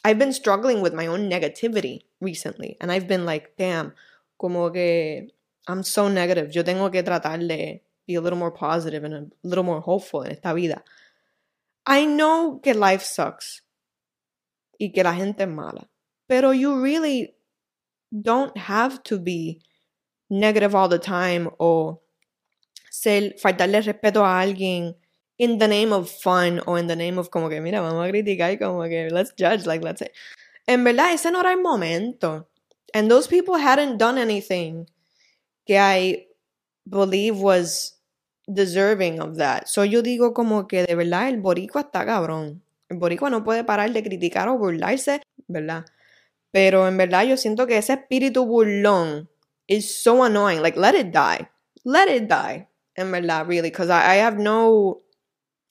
I've 0.04 0.18
been 0.18 0.32
struggling 0.32 0.80
with 0.80 0.94
my 0.94 1.06
own 1.06 1.28
negativity 1.28 2.02
recently. 2.20 2.76
And 2.80 2.92
I've 2.92 3.08
been 3.08 3.24
like, 3.24 3.56
damn, 3.58 3.92
como 4.38 4.70
que 4.70 5.28
I'm 5.66 5.82
so 5.82 6.08
negative. 6.08 6.54
Yo 6.54 6.62
tengo 6.62 6.90
que 6.90 7.02
tratar 7.02 7.46
de 7.46 7.82
be 8.06 8.14
a 8.14 8.20
little 8.20 8.38
more 8.38 8.50
positive 8.50 9.04
and 9.04 9.14
a 9.14 9.26
little 9.42 9.64
more 9.64 9.80
hopeful 9.80 10.22
en 10.22 10.32
esta 10.32 10.54
vida. 10.54 10.82
I 11.86 12.06
know 12.06 12.60
que 12.62 12.74
life 12.74 13.04
sucks 13.04 13.62
y 14.78 14.92
que 14.92 15.02
la 15.02 15.14
gente 15.14 15.44
es 15.44 15.48
mala. 15.48 15.88
Pero 16.28 16.52
you 16.52 16.80
really 16.80 17.34
don't 18.10 18.56
have 18.56 19.02
to 19.04 19.18
be 19.18 19.60
negative 20.28 20.74
all 20.74 20.88
the 20.88 20.98
time 20.98 21.48
o 21.58 22.00
ser, 22.90 23.34
faltarle 23.42 23.82
respeto 23.82 24.24
a 24.24 24.40
alguien 24.40 24.94
in 25.38 25.58
the 25.58 25.68
name 25.68 25.92
of 25.92 26.10
fun 26.10 26.60
or 26.66 26.78
in 26.78 26.86
the 26.86 26.96
name 26.96 27.18
of 27.18 27.30
como 27.30 27.48
que, 27.48 27.60
mira, 27.60 27.80
vamos 27.80 28.06
a 28.06 28.10
criticar, 28.10 28.58
como 28.58 28.82
que, 28.88 29.08
let's 29.10 29.32
judge, 29.36 29.66
like, 29.66 29.82
let's 29.82 30.00
say. 30.00 30.10
En 30.68 30.84
verdad, 30.84 31.12
ese 31.12 31.30
no 31.30 31.40
era 31.40 31.52
el 31.52 31.62
momento. 31.62 32.46
And 32.92 33.10
those 33.10 33.26
people 33.26 33.56
hadn't 33.56 33.98
done 33.98 34.18
anything 34.18 34.86
que 35.66 35.78
I 35.78 36.26
believe 36.88 37.38
was 37.40 37.99
deserving 38.54 39.20
of 39.20 39.36
that. 39.36 39.66
So 39.66 39.84
yo 39.84 40.02
digo 40.02 40.32
como 40.34 40.66
que 40.66 40.84
de 40.84 40.94
verdad 40.94 41.28
el 41.28 41.38
boricua 41.38 41.82
está 41.82 42.04
cabrón. 42.04 42.62
El 42.88 42.98
boricua 42.98 43.30
no 43.30 43.44
puede 43.44 43.64
parar 43.64 43.92
de 43.92 44.02
criticar 44.02 44.48
o 44.48 44.58
burlarse, 44.58 45.22
¿verdad? 45.46 45.84
Pero 46.52 46.88
en 46.88 46.96
verdad 46.96 47.24
yo 47.24 47.36
siento 47.36 47.66
que 47.66 47.78
ese 47.78 47.92
espíritu 47.92 48.44
burlón 48.44 49.28
is 49.66 50.02
so 50.02 50.24
annoying. 50.24 50.62
Like, 50.62 50.78
let 50.78 50.94
it 50.94 51.12
die. 51.12 51.48
Let 51.84 52.08
it 52.08 52.28
die. 52.28 52.68
En 52.96 53.12
verdad, 53.12 53.46
really. 53.46 53.70
Because 53.70 53.88
I, 53.88 54.16
I 54.16 54.20
have 54.20 54.38
no 54.38 55.02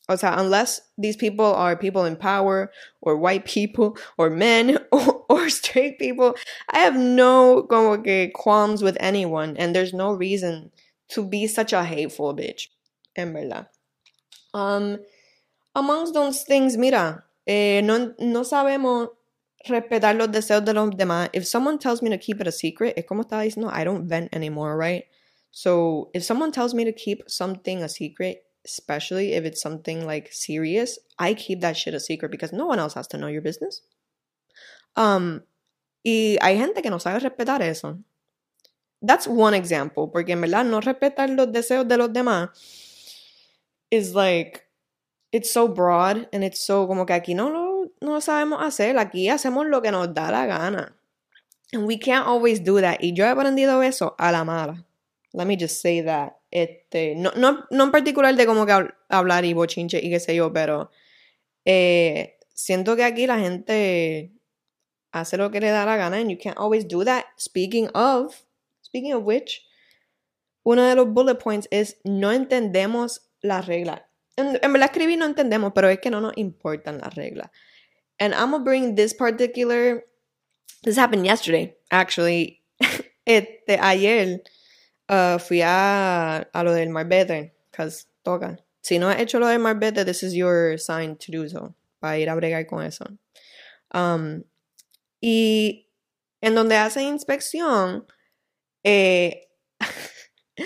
O 0.09 0.15
sea, 0.15 0.33
unless 0.39 0.81
these 0.97 1.15
people 1.15 1.45
are 1.45 1.75
people 1.75 2.03
in 2.03 2.15
power 2.15 2.71
or 2.99 3.15
white 3.15 3.45
people 3.45 3.95
or 4.17 4.31
men 4.31 4.79
or, 4.91 5.23
or, 5.29 5.49
straight 5.49 5.99
people, 5.99 6.33
I 6.67 6.79
have 6.79 6.97
no 6.97 7.67
como 7.69 8.01
que 8.01 8.31
qualms 8.33 8.81
with 8.81 8.97
anyone 8.99 9.55
and 9.57 9.75
there's 9.75 9.93
no 9.93 10.11
reason 10.11 10.71
to 11.09 11.23
be 11.23 11.47
such 11.47 11.73
a 11.73 11.83
hateful 11.83 12.33
bitch. 12.33 12.67
En 13.15 13.33
verdad. 13.33 13.67
Um, 14.53 14.99
amongst 15.75 16.13
those 16.13 16.43
things, 16.43 16.77
mira, 16.77 17.23
eh, 17.45 17.81
no, 17.81 18.13
no 18.19 18.43
sabemos 18.43 19.09
respetar 19.67 20.15
los 20.15 20.29
deseos 20.29 20.63
de 20.63 20.73
los 20.73 20.91
demás. 20.91 21.29
If 21.33 21.45
someone 21.45 21.79
tells 21.79 22.01
me 22.01 22.09
to 22.09 22.17
keep 22.17 22.39
it 22.39 22.47
a 22.47 22.51
secret, 22.51 22.93
es 22.97 23.05
como 23.05 23.23
estaba 23.23 23.43
diciendo, 23.43 23.69
I 23.71 23.83
don't 23.83 24.07
vent 24.07 24.33
anymore, 24.33 24.77
right? 24.77 25.05
So 25.51 26.09
if 26.13 26.23
someone 26.23 26.51
tells 26.51 26.73
me 26.73 26.85
to 26.85 26.93
keep 26.93 27.23
something 27.27 27.81
a 27.83 27.89
secret, 27.89 28.43
especially 28.65 29.33
if 29.33 29.45
it's 29.45 29.61
something 29.61 30.05
like 30.05 30.29
serious, 30.31 30.99
I 31.17 31.33
keep 31.33 31.61
that 31.61 31.75
shit 31.75 31.93
a 31.93 31.99
secret 31.99 32.31
because 32.31 32.53
no 32.53 32.65
one 32.65 32.79
else 32.79 32.93
has 32.93 33.07
to 33.07 33.17
know 33.17 33.27
your 33.27 33.41
business. 33.41 33.81
Um, 34.95 35.43
y 36.03 36.37
hay 36.41 36.57
gente 36.57 36.81
que 36.81 36.89
no 36.89 36.99
sabe 36.99 37.19
respetar 37.19 37.61
eso. 37.61 37.99
That's 39.01 39.27
one 39.27 39.55
example, 39.55 40.09
porque 40.11 40.33
en 40.33 40.41
verdad 40.41 40.65
no 40.65 40.81
respetar 40.81 41.29
los 41.29 41.51
deseos 41.51 41.87
de 41.87 41.97
los 41.97 42.11
demás 42.11 42.49
is 43.91 44.13
like, 44.13 44.63
it's 45.31 45.51
so 45.51 45.67
broad 45.67 46.27
and 46.33 46.43
it's 46.43 46.59
so 46.59 46.85
como 46.87 47.05
que 47.05 47.13
aquí 47.13 47.33
no 47.33 47.49
lo 47.49 47.69
no 48.01 48.21
sabemos 48.21 48.61
hacer, 48.61 48.97
aquí 48.97 49.29
hacemos 49.29 49.67
lo 49.67 49.81
que 49.81 49.91
nos 49.91 50.13
da 50.13 50.31
la 50.31 50.45
gana. 50.45 50.95
And 51.71 51.85
we 51.85 51.97
can't 51.97 52.25
always 52.25 52.63
do 52.63 52.81
that. 52.81 52.97
Y 53.01 53.13
yo 53.13 53.25
he 53.25 53.29
aprendido 53.29 53.83
eso 53.83 54.15
a 54.17 54.31
la 54.31 54.43
mala. 54.43 54.85
Let 55.33 55.45
me 55.45 55.55
just 55.55 55.81
say 55.81 56.01
that. 56.01 56.37
Este, 56.51 57.13
no, 57.15 57.31
no, 57.35 57.65
no 57.69 57.83
en 57.83 57.91
particular 57.91 58.35
de 58.35 58.45
como 58.45 58.65
que 58.65 58.89
hablar 59.09 59.45
y 59.45 59.53
bochinche 59.53 59.99
y 59.99 60.09
qué 60.09 60.19
sé 60.19 60.35
yo, 60.35 60.51
pero 60.51 60.89
eh, 61.65 62.39
siento 62.55 62.95
que 62.95 63.03
aquí 63.03 63.27
la 63.27 63.37
gente 63.37 64.31
hace 65.11 65.37
lo 65.37 65.51
que 65.51 65.59
le 65.59 65.69
da 65.69 65.85
la 65.85 65.97
gana 65.97 66.17
and 66.17 66.31
you 66.31 66.37
can't 66.41 66.57
always 66.57 66.87
do 66.87 67.03
that. 67.05 67.25
Speaking 67.37 67.89
of, 67.93 68.43
speaking 68.89 69.13
of 69.13 69.23
which, 69.23 69.61
uno 70.63 70.83
de 70.83 70.95
los 70.95 71.07
bullet 71.07 71.35
points 71.35 71.67
es 71.71 71.95
no 72.03 72.31
entendemos 72.31 73.19
las 73.41 73.65
reglas. 73.67 74.01
En, 74.35 74.53
verdad 74.53 74.89
escribí 74.91 75.17
no 75.17 75.25
entendemos, 75.25 75.73
pero 75.73 75.89
es 75.89 75.99
que 75.99 76.09
no 76.09 76.21
nos 76.21 76.33
importan 76.37 76.99
las 76.99 77.15
reglas. 77.15 77.49
And 78.19 78.33
I'm 78.33 78.51
gonna 78.51 78.63
bring 78.63 78.95
this 78.95 79.13
particular, 79.13 80.03
this 80.83 80.97
happened 80.97 81.25
yesterday, 81.25 81.75
actually. 81.91 82.61
este, 83.25 83.79
ayer 83.79 84.41
Uh, 85.09 85.39
fui 85.39 85.63
a, 85.63 86.47
a 86.53 86.63
lo 86.63 86.71
del 86.71 86.89
marbete, 86.89 87.55
because 87.71 88.05
toca. 88.23 88.59
Si 88.83 88.99
no 88.99 89.09
has 89.09 89.19
hecho 89.19 89.39
lo 89.39 89.47
del 89.47 89.57
marbete, 89.57 90.05
this 90.05 90.21
is 90.21 90.35
your 90.35 90.77
sign 90.77 91.15
to 91.15 91.31
do 91.31 91.49
so, 91.49 91.73
para 91.99 92.19
ir 92.19 92.29
a 92.29 92.35
bregar 92.35 92.67
con 92.67 92.85
eso. 92.85 93.05
Um, 93.91 94.43
y 95.19 95.87
en 96.43 96.53
donde 96.53 96.75
hacen 96.75 97.07
inspección, 97.07 98.05
eh, 98.83 99.49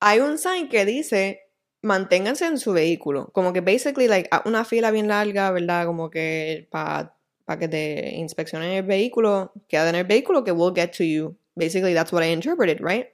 hay 0.00 0.20
un 0.20 0.38
sign 0.38 0.68
que 0.68 0.84
dice 0.84 1.42
manténganse 1.82 2.46
en 2.46 2.58
su 2.58 2.72
vehículo. 2.72 3.30
Como 3.32 3.52
que 3.52 3.60
basically, 3.60 4.08
like, 4.08 4.30
una 4.44 4.64
fila 4.64 4.90
bien 4.90 5.08
larga, 5.08 5.50
¿verdad? 5.50 5.86
Como 5.86 6.10
que 6.10 6.68
para 6.70 7.16
pa 7.44 7.58
que 7.58 7.68
te 7.68 8.14
inspeccionen 8.14 8.70
el 8.70 8.84
vehículo, 8.84 9.52
queda 9.68 9.88
en 9.90 9.96
el 9.96 10.04
vehículo 10.04 10.44
que 10.44 10.52
will 10.52 10.74
get 10.74 10.92
to 10.96 11.04
you. 11.04 11.36
Basically, 11.54 11.92
that's 11.92 12.12
what 12.12 12.22
I 12.24 12.32
interpreted, 12.32 12.80
right? 12.80 13.08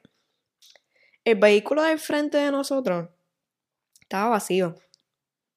El 1.24 1.36
vehículo 1.36 1.82
del 1.82 1.98
frente 1.98 2.38
de 2.38 2.50
nosotros 2.52 3.08
estaba 4.00 4.30
vacío. 4.30 4.76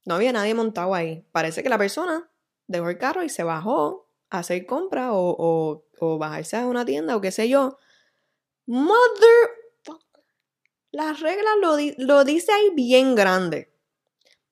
No 0.06 0.16
había 0.16 0.32
nadie 0.32 0.54
montado 0.54 0.96
ahí. 0.96 1.24
Parece 1.32 1.62
que 1.64 1.70
la 1.70 1.78
persona 1.78 2.30
dejó 2.68 2.90
el 2.90 2.98
carro 2.98 3.24
y 3.24 3.30
se 3.30 3.44
bajó 3.44 4.10
a 4.30 4.40
hacer 4.40 4.66
compra 4.66 5.14
o, 5.14 5.86
o, 6.00 6.18
bajarse 6.18 6.58
a 6.58 6.66
una 6.66 6.86
tienda 6.86 7.16
o 7.16 7.22
qué 7.22 7.32
sé 7.32 7.48
yo. 7.48 7.78
Mother. 8.68 9.50
Las 10.92 11.20
reglas 11.22 11.54
lo, 11.62 11.78
lo 11.98 12.24
dice 12.24 12.52
ahí 12.52 12.70
bien 12.74 13.16
grande. 13.16 13.72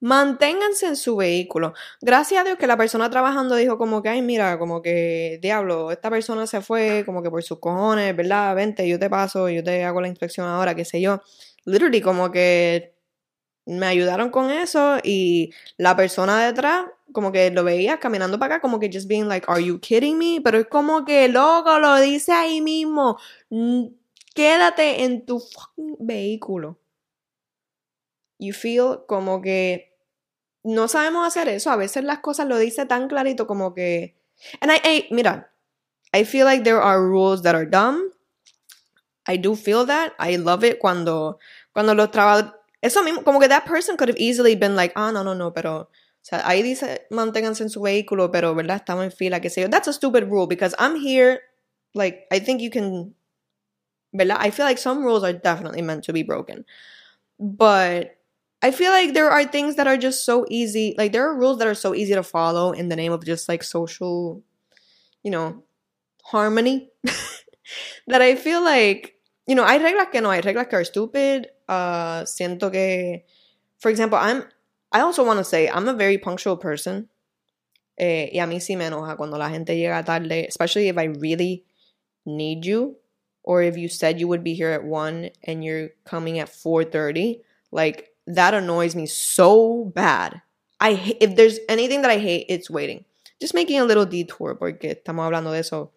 Manténganse 0.01 0.87
en 0.87 0.95
su 0.95 1.17
vehículo. 1.17 1.73
Gracias 2.01 2.39
a 2.39 2.43
Dios 2.45 2.57
que 2.57 2.67
la 2.67 2.77
persona 2.77 3.09
trabajando 3.09 3.55
dijo 3.55 3.77
como 3.77 4.01
que, 4.01 4.07
ay, 4.09 4.21
mira, 4.21 4.57
como 4.57 4.81
que, 4.81 5.39
diablo, 5.41 5.91
esta 5.91 6.09
persona 6.09 6.47
se 6.47 6.61
fue 6.61 7.03
como 7.05 7.21
que 7.21 7.29
por 7.29 7.43
sus 7.43 7.59
cojones, 7.59 8.15
¿verdad? 8.15 8.55
Vente, 8.55 8.87
yo 8.87 8.97
te 8.97 9.09
paso, 9.09 9.49
yo 9.49 9.61
te 9.61 9.83
hago 9.83 9.99
la 9.99 10.07
inspección 10.07 10.47
ahora, 10.47 10.73
qué 10.73 10.85
sé 10.85 11.01
yo. 11.01 11.21
Literally, 11.65 12.01
como 12.01 12.31
que 12.31 12.95
me 13.65 13.87
ayudaron 13.87 14.31
con 14.31 14.51
eso 14.51 14.99
y 15.03 15.53
la 15.77 15.95
persona 15.97 16.45
detrás, 16.45 16.85
como 17.13 17.31
que 17.33 17.51
lo 17.51 17.63
veía 17.65 17.99
caminando 17.99 18.39
para 18.39 18.55
acá, 18.55 18.61
como 18.61 18.79
que 18.79 18.89
just 18.91 19.07
being 19.07 19.27
like, 19.27 19.45
are 19.49 19.63
you 19.63 19.79
kidding 19.81 20.17
me? 20.17 20.41
Pero 20.43 20.59
es 20.59 20.67
como 20.67 21.05
que, 21.05 21.27
loco, 21.29 21.77
lo 21.79 21.97
dice 21.99 22.31
ahí 22.31 22.61
mismo. 22.61 23.19
Quédate 24.33 25.03
en 25.03 25.25
tu 25.25 25.41
vehículo. 25.99 26.79
You 28.37 28.53
feel 28.53 28.99
como 29.07 29.41
que 29.41 29.97
no 30.63 30.87
sabemos 30.87 31.27
hacer 31.27 31.47
eso. 31.49 31.71
A 31.71 31.75
veces 31.75 32.03
las 32.03 32.19
cosas 32.19 32.47
lo 32.47 32.57
dice 32.57 32.85
tan 32.85 33.07
clarito 33.07 33.47
como 33.47 33.73
que. 33.73 34.15
And 34.61 34.71
I, 34.71 35.07
mira, 35.11 35.51
I 36.13 36.23
feel 36.23 36.45
like 36.45 36.63
there 36.63 36.79
are 36.81 37.01
rules 37.01 37.41
that 37.43 37.55
are 37.55 37.65
dumb. 37.65 38.11
I 39.27 39.37
do 39.37 39.55
feel 39.55 39.85
that. 39.85 40.13
I 40.19 40.37
love 40.37 40.63
it 40.63 40.79
cuando, 40.79 41.39
cuando 41.73 41.93
los 41.93 42.09
trabajadores. 42.11 42.53
Eso 42.81 43.03
mismo, 43.03 43.23
como 43.23 43.39
que 43.39 43.49
that 43.49 43.65
person 43.65 43.97
could 43.97 44.09
have 44.09 44.17
easily 44.17 44.55
been 44.55 44.75
like, 44.75 44.93
ah, 44.95 45.11
no, 45.11 45.23
no, 45.23 45.33
no, 45.33 45.53
pero. 45.53 45.89
O 46.21 46.21
sea, 46.21 46.41
ahí 46.47 46.61
dice 46.61 47.07
manténganse 47.09 47.63
en 47.63 47.69
su 47.69 47.81
vehículo, 47.81 48.31
pero, 48.31 48.53
¿verdad? 48.55 48.77
Estamos 48.77 49.05
en 49.05 49.11
fila, 49.11 49.39
que 49.41 49.49
sé 49.49 49.61
yo. 49.61 49.69
That's 49.69 49.87
a 49.87 49.93
stupid 49.93 50.23
rule 50.23 50.47
because 50.47 50.75
I'm 50.79 50.95
here. 50.95 51.41
Like, 51.93 52.27
I 52.31 52.39
think 52.39 52.61
you 52.61 52.69
can. 52.69 53.15
¿Verdad? 54.13 54.37
I 54.39 54.49
feel 54.49 54.65
like 54.65 54.77
some 54.77 55.03
rules 55.03 55.23
are 55.23 55.33
definitely 55.33 55.81
meant 55.81 56.03
to 56.05 56.13
be 56.13 56.23
broken. 56.23 56.65
But 57.39 58.17
I 58.61 58.71
feel 58.71 58.91
like 58.91 59.13
there 59.13 59.29
are 59.29 59.45
things 59.45 59.75
that 59.75 59.87
are 59.87 59.97
just 59.97 60.25
so 60.25 60.45
easy. 60.49 60.95
Like 60.97 61.11
there 61.11 61.27
are 61.27 61.37
rules 61.37 61.59
that 61.59 61.67
are 61.67 61.75
so 61.75 61.95
easy 61.95 62.13
to 62.13 62.23
follow 62.23 62.71
in 62.71 62.89
the 62.89 62.95
name 62.95 63.11
of 63.11 63.23
just 63.23 63.47
like 63.47 63.63
social, 63.63 64.43
you 65.23 65.31
know, 65.31 65.63
harmony. 66.23 66.89
that 68.07 68.21
I 68.21 68.35
feel 68.35 68.63
like, 68.63 69.15
you 69.47 69.55
know, 69.55 69.65
hay 69.65 69.79
reglas 69.79 70.11
que 70.11 70.21
no 70.21 70.31
hay 70.31 70.41
reglas 70.41 70.69
que 70.69 70.77
are 70.77 70.83
stupid. 70.83 71.47
Uh, 71.67 72.23
siento 72.25 72.71
que, 72.71 73.23
for 73.79 73.89
example, 73.89 74.17
I'm. 74.17 74.43
I 74.91 75.01
also 75.01 75.23
want 75.23 75.37
to 75.37 75.43
say 75.43 75.69
I'm 75.69 75.87
a 75.87 75.93
very 75.93 76.17
punctual 76.17 76.57
person. 76.57 77.09
Eh, 77.97 78.31
y 78.33 78.39
a 78.39 78.47
mí 78.47 78.59
sí 78.61 78.77
me 78.77 78.85
enoja 78.85 79.17
cuando 79.17 79.37
la 79.37 79.49
gente 79.49 79.77
llega 79.77 80.03
tarde, 80.03 80.47
especially 80.47 80.87
if 80.87 80.97
I 80.97 81.05
really 81.19 81.65
need 82.25 82.65
you, 82.65 82.97
or 83.43 83.61
if 83.61 83.77
you 83.77 83.87
said 83.87 84.19
you 84.19 84.27
would 84.27 84.43
be 84.43 84.53
here 84.53 84.69
at 84.69 84.83
one 84.83 85.29
and 85.43 85.63
you're 85.63 85.89
coming 86.05 86.39
at 86.39 86.49
4:30. 86.49 87.41
Like 87.71 88.13
that 88.27 88.53
annoys 88.53 88.95
me 88.95 89.05
so 89.05 89.85
bad. 89.95 90.41
I 90.79 91.17
if 91.19 91.35
there's 91.35 91.59
anything 91.67 92.01
that 92.01 92.11
I 92.11 92.17
hate, 92.17 92.45
it's 92.49 92.69
waiting. 92.69 93.05
Just 93.39 93.53
making 93.53 93.79
a 93.79 93.85
little 93.85 94.05
detour 94.05 94.55
porque 94.55 94.95
estamos 94.95 95.25
hablando 95.25 95.51
de 95.51 95.59
eso. 95.59 95.91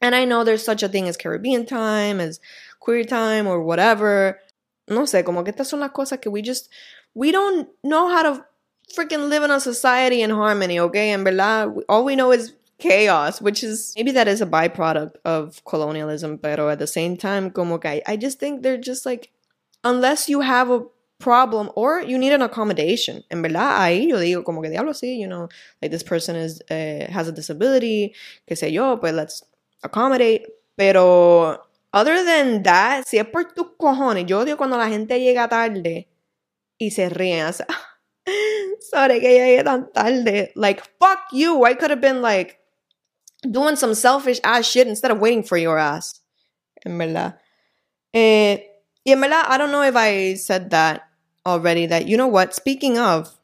And 0.00 0.14
I 0.14 0.24
know 0.24 0.44
there's 0.44 0.64
such 0.64 0.82
a 0.82 0.88
thing 0.88 1.08
as 1.08 1.16
Caribbean 1.16 1.66
time, 1.66 2.20
as 2.20 2.40
queer 2.78 3.04
time, 3.04 3.46
or 3.46 3.60
whatever. 3.60 4.40
No 4.88 5.02
sé, 5.02 5.24
como 5.24 5.44
que 5.44 5.52
estas 5.52 5.66
son 5.66 5.80
las 5.80 5.90
cosas 5.90 6.20
que 6.20 6.30
we 6.30 6.42
just 6.42 6.70
we 7.14 7.32
don't 7.32 7.68
know 7.82 8.08
how 8.08 8.22
to 8.22 8.46
freaking 8.94 9.28
live 9.28 9.42
in 9.42 9.50
a 9.50 9.60
society 9.60 10.22
in 10.22 10.30
harmony, 10.30 10.80
okay? 10.80 11.10
And 11.10 11.24
verdad, 11.24 11.84
all 11.88 12.04
we 12.04 12.16
know 12.16 12.32
is 12.32 12.52
chaos, 12.80 13.40
which 13.40 13.62
is 13.62 13.92
maybe 13.96 14.10
that 14.12 14.26
is 14.26 14.40
a 14.40 14.46
byproduct 14.46 15.16
of 15.24 15.62
colonialism, 15.64 16.38
pero 16.38 16.68
at 16.68 16.78
the 16.78 16.86
same 16.86 17.16
time, 17.16 17.50
como 17.50 17.78
que 17.78 18.02
I, 18.06 18.16
just 18.16 18.40
think 18.40 18.62
they're 18.62 18.78
just 18.78 19.06
like 19.06 19.30
unless 19.84 20.28
you 20.28 20.40
have 20.40 20.70
a 20.70 20.82
problem 21.18 21.70
or 21.76 22.00
you 22.00 22.18
need 22.18 22.32
an 22.32 22.42
accommodation. 22.42 23.22
En 23.30 23.42
verdad, 23.42 23.80
ahí 23.80 24.08
yo 24.08 24.16
digo 24.16 24.44
como 24.44 24.62
que 24.62 24.70
diablo 24.70 24.92
sí, 24.92 25.18
you 25.18 25.28
know, 25.28 25.48
like 25.80 25.90
this 25.90 26.02
person 26.02 26.34
is 26.34 26.60
uh, 26.70 27.06
has 27.10 27.28
a 27.28 27.32
disability, 27.32 28.14
que 28.48 28.56
sé 28.56 28.72
yo, 28.72 28.96
pues 28.96 29.14
let's 29.14 29.44
accommodate. 29.84 30.46
Pero 30.76 31.58
other 31.92 32.24
than 32.24 32.62
that, 32.62 33.06
si 33.06 33.18
es 33.18 33.26
por 33.26 33.44
tus 33.44 33.66
cojones, 33.78 34.26
yo 34.26 34.40
odio 34.40 34.56
cuando 34.56 34.76
la 34.76 34.88
gente 34.88 35.20
llega 35.20 35.48
tarde 35.48 36.08
y 36.78 36.90
se 36.90 37.08
ríen. 37.10 37.46
O 37.46 37.52
sea, 37.52 37.66
sorry 38.90 39.20
que 39.20 39.28
llegué 39.28 39.62
tan 39.62 39.92
tarde. 39.92 40.52
Like, 40.54 40.82
fuck 40.98 41.30
you. 41.32 41.64
I 41.64 41.74
could 41.74 41.90
have 41.90 42.00
been 42.00 42.22
like 42.22 42.58
doing 43.48 43.76
some 43.76 43.94
selfish 43.94 44.40
ass 44.44 44.66
shit 44.66 44.86
instead 44.86 45.10
of 45.10 45.18
waiting 45.18 45.42
for 45.42 45.56
your 45.56 45.78
ass. 45.78 46.20
En 46.84 46.98
verdad. 46.98 47.38
Eh, 48.12 48.58
y 49.04 49.12
en 49.12 49.20
verdad, 49.20 49.46
I 49.48 49.58
don't 49.58 49.72
know 49.72 49.82
if 49.82 49.96
I 49.96 50.34
said 50.34 50.70
that 50.70 51.02
already 51.46 51.86
that, 51.86 52.06
you 52.06 52.16
know 52.16 52.28
what, 52.28 52.54
speaking 52.54 52.98
of, 52.98 53.36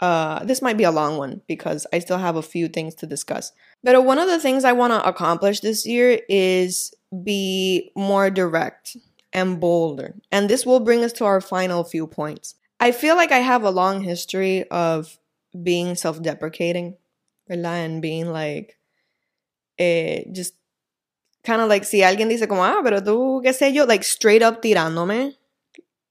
uh, 0.00 0.44
this 0.44 0.62
might 0.62 0.76
be 0.76 0.84
a 0.84 0.92
long 0.92 1.16
one 1.16 1.40
because 1.48 1.86
I 1.92 1.98
still 1.98 2.18
have 2.18 2.36
a 2.36 2.42
few 2.42 2.68
things 2.68 2.94
to 2.96 3.06
discuss. 3.06 3.52
But 3.82 4.04
one 4.04 4.18
of 4.18 4.28
the 4.28 4.38
things 4.38 4.64
I 4.64 4.72
want 4.72 4.92
to 4.92 5.08
accomplish 5.08 5.60
this 5.60 5.86
year 5.86 6.20
is 6.28 6.94
be 7.24 7.90
more 7.96 8.30
direct 8.30 8.96
and 9.32 9.60
bolder. 9.60 10.14
And 10.30 10.48
this 10.48 10.64
will 10.64 10.80
bring 10.80 11.04
us 11.04 11.12
to 11.14 11.24
our 11.24 11.40
final 11.40 11.84
few 11.84 12.06
points. 12.06 12.54
I 12.80 12.92
feel 12.92 13.16
like 13.16 13.32
I 13.32 13.38
have 13.38 13.64
a 13.64 13.70
long 13.70 14.02
history 14.02 14.68
of 14.70 15.18
being 15.60 15.96
self 15.96 16.22
deprecating, 16.22 16.96
and 17.48 18.02
being 18.02 18.30
like, 18.30 18.77
eh, 19.78 20.24
just 20.32 20.54
kind 21.44 21.60
of 21.62 21.68
like, 21.68 21.84
si 21.84 22.00
alguien 22.00 22.28
dice 22.28 22.48
como, 22.48 22.64
ah, 22.64 22.80
pero 22.82 23.00
tú, 23.02 23.42
qué 23.42 23.52
sé 23.52 23.72
yo, 23.72 23.84
like 23.84 24.04
straight 24.04 24.42
up 24.42 24.60
tirándome 24.62 25.36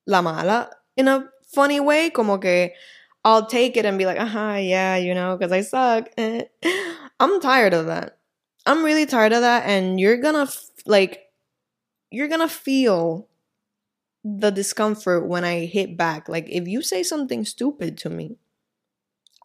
la 0.06 0.22
mala 0.22 0.70
in 0.96 1.08
a 1.08 1.30
funny 1.54 1.80
way, 1.80 2.10
como 2.10 2.40
que 2.40 2.72
I'll 3.24 3.46
take 3.46 3.78
it 3.78 3.86
and 3.86 3.98
be 3.98 4.06
like, 4.06 4.20
aha, 4.20 4.56
yeah, 4.56 4.96
you 4.96 5.14
know, 5.14 5.38
because 5.38 5.52
I 5.52 5.62
suck. 5.62 6.10
I'm 7.20 7.42
tired 7.42 7.74
of 7.74 7.88
that. 7.88 8.18
I'm 8.66 8.84
really 8.84 9.06
tired 9.06 9.34
of 9.34 9.42
that. 9.42 9.64
And 9.66 10.00
you're 10.00 10.18
gonna, 10.18 10.44
f- 10.44 10.70
like, 10.86 11.24
you're 12.12 12.28
gonna 12.28 12.48
feel 12.50 13.28
the 14.24 14.52
discomfort 14.52 15.28
when 15.28 15.44
I 15.44 15.66
hit 15.66 15.98
back. 15.98 16.30
Like, 16.30 16.48
if 16.50 16.68
you 16.68 16.82
say 16.82 17.04
something 17.04 17.44
stupid 17.46 17.98
to 18.00 18.10
me, 18.10 18.38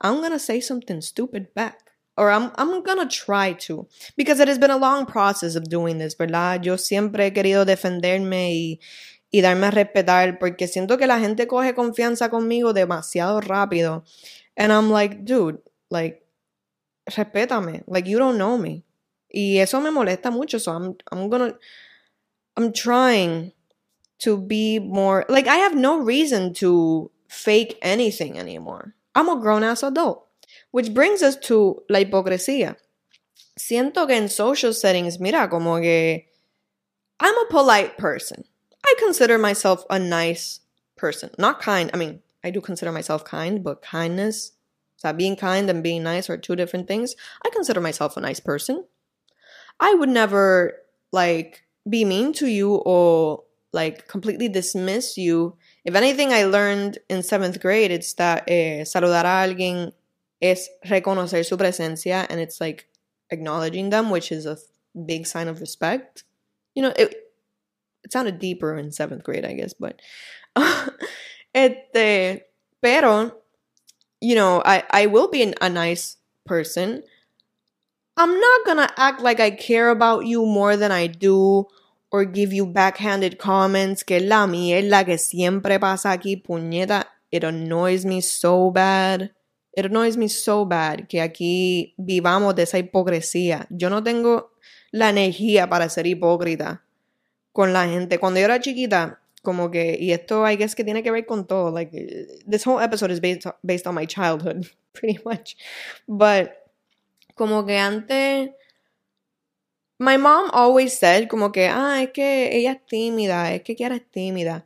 I'm 0.00 0.20
gonna 0.20 0.38
say 0.38 0.60
something 0.60 1.00
stupid 1.00 1.54
back. 1.54 1.91
Or 2.16 2.30
I'm, 2.30 2.52
I'm 2.56 2.82
gonna 2.82 3.08
try 3.08 3.54
to. 3.66 3.86
Because 4.16 4.38
it 4.40 4.48
has 4.48 4.58
been 4.58 4.70
a 4.70 4.76
long 4.76 5.06
process 5.06 5.54
of 5.54 5.68
doing 5.68 5.98
this, 5.98 6.14
¿verdad? 6.14 6.62
Yo 6.62 6.76
siempre 6.76 7.26
he 7.26 7.32
querido 7.32 7.64
defenderme 7.64 8.52
y, 8.52 8.80
y 9.30 9.40
darme 9.40 9.68
a 9.68 9.70
respetar 9.70 10.38
porque 10.38 10.68
siento 10.68 10.98
que 10.98 11.06
la 11.06 11.18
gente 11.18 11.46
coge 11.46 11.74
confianza 11.74 12.28
conmigo 12.28 12.74
demasiado 12.74 13.40
rápido. 13.40 14.04
And 14.56 14.70
I'm 14.72 14.90
like, 14.90 15.24
dude, 15.24 15.58
like, 15.90 16.22
respétame. 17.10 17.82
Like, 17.86 18.06
you 18.06 18.18
don't 18.18 18.36
know 18.36 18.58
me. 18.58 18.84
Y 19.32 19.58
eso 19.58 19.80
me 19.80 19.90
molesta 19.90 20.30
mucho. 20.30 20.58
So 20.58 20.72
I'm, 20.72 20.96
I'm 21.10 21.30
gonna, 21.30 21.54
I'm 22.58 22.72
trying 22.72 23.52
to 24.18 24.36
be 24.36 24.78
more, 24.78 25.24
like, 25.30 25.48
I 25.48 25.56
have 25.56 25.74
no 25.74 25.98
reason 25.98 26.52
to 26.54 27.10
fake 27.28 27.78
anything 27.80 28.38
anymore. 28.38 28.94
I'm 29.14 29.30
a 29.30 29.40
grown 29.40 29.64
ass 29.64 29.82
adult. 29.82 30.26
Which 30.72 30.92
brings 30.92 31.22
us 31.22 31.36
to 31.46 31.82
la 31.88 32.00
hipocresía. 32.00 32.76
Siento 33.56 34.06
que 34.06 34.16
en 34.16 34.28
social 34.28 34.74
settings, 34.74 35.20
mira, 35.20 35.48
como 35.48 35.80
que 35.80 36.26
I'm 37.20 37.38
a 37.38 37.46
polite 37.48 37.96
person. 37.96 38.44
I 38.84 38.94
consider 38.98 39.38
myself 39.38 39.84
a 39.88 39.98
nice 39.98 40.60
person. 40.96 41.30
Not 41.38 41.60
kind. 41.60 41.90
I 41.94 41.96
mean, 41.96 42.20
I 42.42 42.50
do 42.50 42.60
consider 42.60 42.90
myself 42.90 43.24
kind, 43.24 43.62
but 43.62 43.82
kindness, 43.82 44.52
so 44.96 45.12
being 45.12 45.34
kind 45.34 45.68
and 45.68 45.82
being 45.82 46.04
nice 46.04 46.30
are 46.30 46.36
two 46.36 46.54
different 46.54 46.86
things. 46.86 47.16
I 47.44 47.50
consider 47.50 47.80
myself 47.80 48.16
a 48.16 48.20
nice 48.20 48.40
person. 48.40 48.84
I 49.80 49.94
would 49.94 50.08
never 50.08 50.74
like 51.10 51.64
be 51.88 52.04
mean 52.04 52.32
to 52.34 52.46
you 52.46 52.76
or 52.76 53.42
like 53.72 54.06
completely 54.06 54.48
dismiss 54.48 55.16
you. 55.16 55.56
If 55.84 55.96
anything, 55.96 56.32
I 56.32 56.44
learned 56.44 56.98
in 57.08 57.24
seventh 57.24 57.60
grade, 57.60 57.90
it's 57.90 58.14
that 58.14 58.44
eh, 58.46 58.82
saludar 58.84 59.24
a 59.24 59.48
alguien 59.48 59.92
es 60.42 60.68
reconocer 60.84 61.44
su 61.44 61.56
presencia 61.56 62.26
and 62.28 62.40
it's 62.40 62.60
like 62.60 62.88
acknowledging 63.30 63.90
them, 63.90 64.10
which 64.10 64.32
is 64.32 64.44
a 64.44 64.58
big 65.06 65.26
sign 65.26 65.48
of 65.48 65.60
respect. 65.60 66.24
You 66.74 66.82
know, 66.82 66.92
it, 66.96 67.14
it 68.04 68.12
sounded 68.12 68.40
deeper 68.40 68.76
in 68.76 68.90
seventh 68.90 69.22
grade, 69.22 69.44
I 69.44 69.54
guess, 69.54 69.72
but 69.72 70.02
este, 71.54 72.42
pero, 72.82 73.36
you 74.20 74.34
know, 74.34 74.60
I, 74.64 74.82
I 74.90 75.06
will 75.06 75.28
be 75.28 75.42
an, 75.42 75.54
a 75.60 75.70
nice 75.70 76.16
person. 76.44 77.04
I'm 78.16 78.38
not 78.38 78.66
gonna 78.66 78.90
act 78.96 79.22
like 79.22 79.40
I 79.40 79.52
care 79.52 79.90
about 79.90 80.26
you 80.26 80.44
more 80.44 80.76
than 80.76 80.90
I 80.90 81.06
do 81.06 81.66
or 82.10 82.24
give 82.24 82.52
you 82.52 82.66
backhanded 82.66 83.38
comments 83.38 84.02
que 84.02 84.20
la 84.20 84.46
mierda 84.46 85.06
que 85.06 85.16
siempre 85.16 85.78
pasa 85.78 86.08
aquí, 86.08 86.42
puñeta. 86.42 87.04
It 87.30 87.44
annoys 87.44 88.04
me 88.04 88.20
so 88.20 88.70
bad. 88.70 89.30
It 89.74 89.86
annoys 89.86 90.16
me 90.16 90.28
so 90.28 90.66
bad 90.66 91.06
que 91.08 91.20
aquí 91.20 91.94
vivamos 91.96 92.54
de 92.54 92.64
esa 92.64 92.78
hipocresía. 92.78 93.66
Yo 93.70 93.88
no 93.90 94.02
tengo 94.02 94.52
la 94.90 95.10
energía 95.10 95.68
para 95.68 95.88
ser 95.88 96.06
hipócrita 96.06 96.84
con 97.52 97.72
la 97.72 97.86
gente. 97.86 98.18
Cuando 98.18 98.40
yo 98.40 98.44
era 98.46 98.60
chiquita, 98.60 99.22
Como 99.42 99.72
que, 99.72 99.98
y 100.00 100.12
esto 100.12 100.48
I 100.48 100.56
guess 100.56 100.76
que 100.76 100.84
tiene 100.84 101.02
que 101.02 101.10
ver 101.10 101.26
con 101.26 101.46
todo. 101.46 101.72
Like, 101.72 101.90
this 102.48 102.64
whole 102.64 102.80
episode 102.80 103.10
is 103.10 103.20
based, 103.20 103.44
based 103.62 103.86
on 103.86 103.94
my 103.94 104.06
childhood, 104.06 104.66
pretty 104.92 105.18
much. 105.24 105.56
But, 106.06 106.52
como 107.34 107.66
que 107.66 107.76
antes, 107.76 108.50
my 109.98 110.16
mom 110.16 110.48
always 110.52 110.96
said, 110.96 111.28
como 111.28 111.50
que, 111.50 111.66
ah, 111.68 112.02
es 112.02 112.10
que 112.12 112.56
ella 112.56 112.72
es 112.72 112.86
tímida, 112.86 113.52
es 113.52 113.62
que 113.62 113.74
Kiara 113.74 113.96
es 113.96 114.08
tímida. 114.12 114.64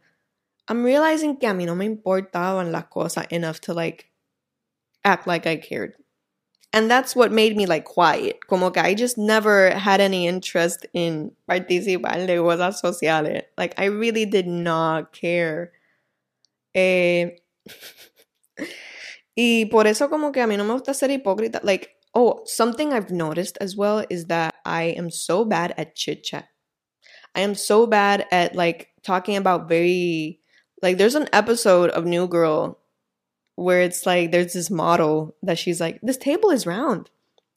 I'm 0.68 0.84
realizing 0.84 1.38
que 1.38 1.46
a 1.46 1.54
mí 1.54 1.64
no 1.64 1.74
me 1.74 1.86
importaban 1.86 2.70
las 2.70 2.86
cosas 2.86 3.26
enough 3.30 3.60
to 3.60 3.72
like 3.72 4.06
act 5.06 5.26
like 5.26 5.46
I 5.46 5.56
cared. 5.56 5.94
And 6.72 6.90
that's 6.90 7.16
what 7.16 7.32
made 7.32 7.56
me 7.56 7.64
like 7.64 7.84
quiet. 7.84 8.40
Como 8.48 8.70
que 8.70 8.82
I 8.82 8.94
just 8.94 9.16
never 9.16 9.70
had 9.70 10.00
any 10.00 10.26
interest 10.26 10.84
in 10.92 11.32
participar 11.48 12.26
de 12.26 12.36
cosas 12.36 12.80
sociales. 12.80 13.44
Like 13.56 13.74
I 13.78 13.86
really 13.86 14.26
did 14.26 14.46
not 14.46 15.12
care. 15.12 15.72
Eh, 16.74 17.30
y 19.36 19.68
por 19.70 19.86
eso 19.86 20.08
como 20.08 20.32
que 20.32 20.42
a 20.42 20.46
mí 20.46 20.58
no 20.58 20.64
me 20.64 20.74
gusta 20.74 20.92
ser 20.92 21.08
hipócrita. 21.08 21.60
Like, 21.62 21.90
oh, 22.14 22.42
something 22.44 22.92
I've 22.92 23.10
noticed 23.10 23.56
as 23.60 23.76
well 23.76 24.04
is 24.10 24.26
that 24.26 24.56
I 24.66 24.94
am 24.98 25.10
so 25.10 25.46
bad 25.46 25.72
at 25.78 25.94
chit 25.94 26.24
chat. 26.24 26.48
I 27.34 27.40
am 27.40 27.54
so 27.54 27.86
bad 27.86 28.26
at 28.32 28.54
like 28.54 28.88
talking 29.02 29.36
about 29.36 29.68
very 29.68 30.40
like 30.82 30.98
there's 30.98 31.14
an 31.14 31.28
episode 31.32 31.90
of 31.90 32.04
New 32.04 32.26
Girl 32.26 32.78
where 33.56 33.80
it's 33.80 34.06
like 34.06 34.30
there's 34.30 34.52
this 34.52 34.70
model 34.70 35.34
that 35.42 35.58
she's 35.58 35.80
like, 35.80 35.98
this 36.02 36.16
table 36.16 36.50
is 36.50 36.66
round. 36.66 37.10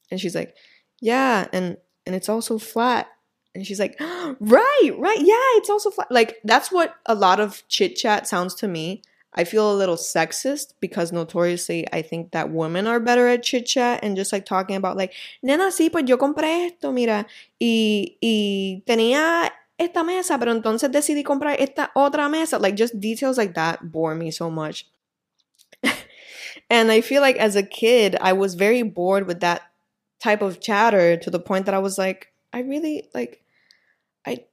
And 0.10 0.20
she's 0.20 0.36
like, 0.36 0.56
yeah, 1.00 1.48
and 1.54 1.78
and 2.06 2.16
it's 2.16 2.30
also 2.30 2.58
flat. 2.58 3.08
And 3.54 3.66
she's 3.66 3.80
like, 3.80 3.96
right, 4.40 4.92
right, 4.98 5.20
yeah, 5.20 5.58
it's 5.58 5.70
also 5.70 5.92
flat. 5.92 6.12
Like 6.12 6.40
that's 6.44 6.72
what 6.72 6.96
a 7.06 7.16
lot 7.16 7.40
of 7.40 7.64
chit 7.68 7.96
chat 7.96 8.28
sounds 8.28 8.56
to 8.56 8.68
me. 8.68 9.04
I 9.36 9.44
feel 9.44 9.72
a 9.72 9.78
little 9.78 9.96
sexist 9.96 10.74
because 10.80 11.12
notoriously 11.12 11.86
I 11.94 12.02
think 12.02 12.32
that 12.32 12.50
women 12.50 12.88
are 12.88 13.00
better 13.00 13.28
at 13.28 13.44
chit 13.44 13.68
chat 13.68 14.00
and 14.02 14.16
just 14.16 14.34
like 14.34 14.46
talking 14.46 14.76
about 14.76 14.98
like, 14.98 15.14
nena, 15.44 15.70
sí, 15.72 15.92
pues 15.92 16.06
yo 16.06 16.18
compré 16.18 16.66
esto, 16.66 16.92
mira, 16.92 17.28
y, 17.62 18.18
y 18.22 18.84
tenía 18.88 19.52
esta 19.78 20.04
mesa, 20.04 20.40
pero 20.40 20.52
entonces 20.52 20.92
decidí 20.92 21.24
comprar 21.24 21.60
esta 21.60 21.92
otra 21.96 22.28
mesa. 22.28 22.58
Like 22.58 22.76
just 22.76 23.00
details 23.00 23.38
like 23.38 23.54
that 23.54 23.92
bore 23.92 24.16
me 24.16 24.32
so 24.32 24.50
much. 24.50 24.88
And 26.70 26.92
I 26.92 27.02
feel 27.02 27.22
like 27.22 27.38
as 27.38 27.56
a 27.56 27.64
kid, 27.64 28.16
I 28.22 28.34
was 28.34 28.56
very 28.56 28.84
bored 28.84 29.26
with 29.28 29.40
that 29.40 29.64
type 30.20 30.42
of 30.42 30.60
chatter 30.60 31.18
to 31.18 31.30
the 31.30 31.40
point 31.40 31.66
that 31.66 31.76
I 31.76 31.80
was 31.80 31.98
like, 31.98 32.28
I 32.54 32.62
really 32.62 33.10
like, 33.14 33.44
I, 34.26 34.46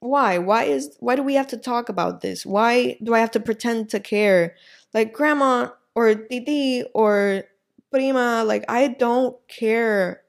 why? 0.00 0.38
Why 0.38 0.64
is, 0.64 0.96
why 1.00 1.16
do 1.16 1.22
we 1.22 1.34
have 1.34 1.48
to 1.48 1.56
talk 1.56 1.88
about 1.88 2.20
this? 2.20 2.46
Why 2.46 2.96
do 3.02 3.14
I 3.14 3.18
have 3.18 3.32
to 3.32 3.40
pretend 3.40 3.90
to 3.90 4.00
care? 4.00 4.56
Like 4.94 5.12
grandma 5.12 5.70
or 5.94 6.14
titi 6.14 6.84
or 6.94 7.44
prima, 7.90 8.44
like 8.44 8.64
I 8.68 8.88
don't 8.88 9.36
care 9.48 10.22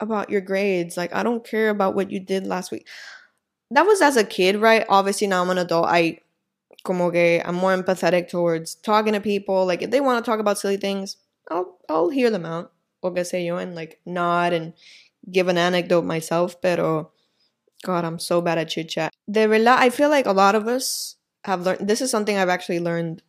about 0.00 0.30
your 0.30 0.40
grades. 0.40 0.96
Like 0.96 1.14
I 1.14 1.22
don't 1.22 1.44
care 1.44 1.70
about 1.70 1.94
what 1.94 2.10
you 2.10 2.20
did 2.20 2.46
last 2.46 2.70
week. 2.70 2.86
That 3.70 3.86
was 3.86 4.00
as 4.00 4.16
a 4.16 4.24
kid, 4.24 4.56
right? 4.56 4.86
Obviously 4.88 5.26
now 5.26 5.42
I'm 5.42 5.50
an 5.50 5.58
adult. 5.58 5.86
I 5.86 6.20
como 6.88 7.10
que 7.10 7.42
I'm 7.44 7.54
more 7.54 7.76
empathetic 7.76 8.30
towards 8.30 8.74
talking 8.76 9.12
to 9.12 9.20
people. 9.20 9.66
Like 9.66 9.82
if 9.82 9.90
they 9.90 10.00
want 10.00 10.24
to 10.24 10.28
talk 10.28 10.40
about 10.40 10.56
silly 10.56 10.78
things, 10.78 11.18
I'll 11.50 11.76
I'll 11.86 12.08
hear 12.08 12.30
them 12.30 12.46
out. 12.46 12.72
O 13.02 13.10
que 13.10 13.22
sé 13.24 13.44
yo, 13.44 13.58
and 13.58 13.74
like 13.74 14.00
nod 14.06 14.54
and 14.54 14.72
give 15.30 15.48
an 15.48 15.58
anecdote 15.58 16.06
myself. 16.06 16.60
Pero 16.62 17.12
God, 17.84 18.06
I'm 18.06 18.18
so 18.18 18.40
bad 18.40 18.56
at 18.56 18.70
chit 18.70 18.88
chat. 18.88 19.12
De 19.30 19.46
verdad, 19.46 19.76
I 19.78 19.90
feel 19.90 20.08
like 20.08 20.24
a 20.26 20.32
lot 20.32 20.54
of 20.54 20.66
us 20.66 21.16
have 21.44 21.60
learned. 21.60 21.86
This 21.86 22.00
is 22.00 22.10
something 22.10 22.38
I've 22.38 22.48
actually 22.48 22.80
learned 22.80 23.22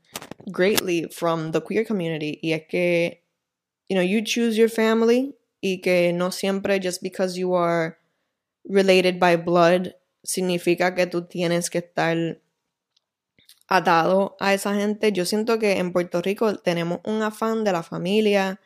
greatly 0.49 1.07
from 1.11 1.51
the 1.51 1.59
queer 1.59 1.83
community. 1.83 2.39
Y 2.41 2.53
es 2.53 2.61
que, 2.69 3.19
you 3.89 3.95
know, 3.95 4.01
you 4.01 4.21
choose 4.21 4.57
your 4.57 4.69
family. 4.69 5.33
Y 5.61 5.81
que 5.83 6.13
no 6.13 6.29
siempre 6.29 6.79
just 6.79 7.03
because 7.03 7.37
you 7.37 7.53
are 7.53 7.97
related 8.63 9.19
by 9.19 9.35
blood 9.35 9.93
significa 10.25 10.95
que 10.95 11.07
tú 11.07 11.27
tienes 11.27 11.69
que 11.69 11.81
estar 11.81 12.39
atado 13.69 14.35
a 14.39 14.53
esa 14.53 14.73
gente. 14.75 15.11
Yo 15.13 15.25
siento 15.25 15.59
que 15.59 15.77
en 15.77 15.93
Puerto 15.93 16.21
Rico 16.21 16.55
tenemos 16.55 16.99
un 17.05 17.21
afán 17.21 17.63
de 17.63 17.71
la 17.71 17.83
familia 17.83 18.59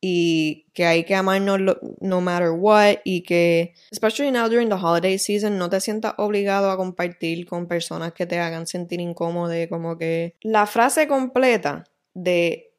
y 0.00 0.66
que 0.74 0.86
hay 0.86 1.04
que 1.04 1.16
amarnos 1.16 1.76
no 2.00 2.20
matter 2.20 2.50
what 2.50 2.98
y 3.04 3.22
que, 3.24 3.74
especially 3.90 4.30
now 4.30 4.48
during 4.48 4.68
the 4.68 4.76
holiday 4.76 5.18
season, 5.18 5.58
no 5.58 5.68
te 5.68 5.80
sientas 5.80 6.14
obligado 6.18 6.70
a 6.70 6.76
compartir 6.76 7.46
con 7.46 7.66
personas 7.66 8.12
que 8.12 8.26
te 8.26 8.38
hagan 8.38 8.68
sentir 8.68 9.00
incómodo, 9.00 9.52
como 9.68 9.98
que 9.98 10.36
la 10.42 10.66
frase 10.66 11.08
completa 11.08 11.84
de 12.14 12.72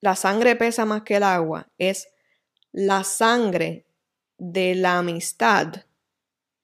la 0.00 0.16
sangre 0.16 0.56
pesa 0.56 0.86
más 0.86 1.02
que 1.02 1.16
el 1.16 1.22
agua 1.22 1.68
es 1.76 2.08
la 2.72 3.04
sangre 3.04 3.84
de 4.38 4.74
la 4.74 4.98
amistad. 4.98 5.84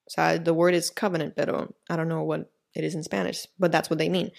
O 0.06 0.10
sea, 0.10 0.42
the 0.42 0.50
word 0.50 0.74
is 0.74 0.90
covenant, 0.90 1.34
pero 1.34 1.74
I 1.90 1.96
don't 1.96 2.08
know 2.08 2.22
what 2.22 2.46
It 2.80 2.86
is 2.86 2.94
in 2.94 3.02
Spanish, 3.02 3.46
but 3.58 3.70
that's 3.70 3.90
what 3.90 3.98
they 3.98 4.08
mean. 4.08 4.32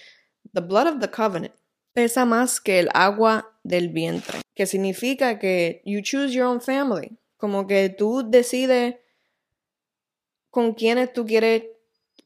The 0.53 0.61
blood 0.61 0.87
of 0.87 0.99
the 0.99 1.09
covenant 1.09 1.53
pesa 1.93 2.25
más 2.25 2.59
que 2.59 2.79
el 2.79 2.89
agua 2.93 3.53
del 3.63 3.89
vientre, 3.89 4.41
que 4.55 4.65
significa 4.65 5.37
que 5.37 5.81
you 5.85 6.01
choose 6.01 6.33
your 6.33 6.45
own 6.45 6.61
family, 6.61 7.17
como 7.37 7.67
que 7.67 7.89
tú 7.89 8.23
decides 8.27 8.95
con 10.49 10.73
quiénes 10.73 11.13
tú 11.13 11.25
quieres 11.25 11.63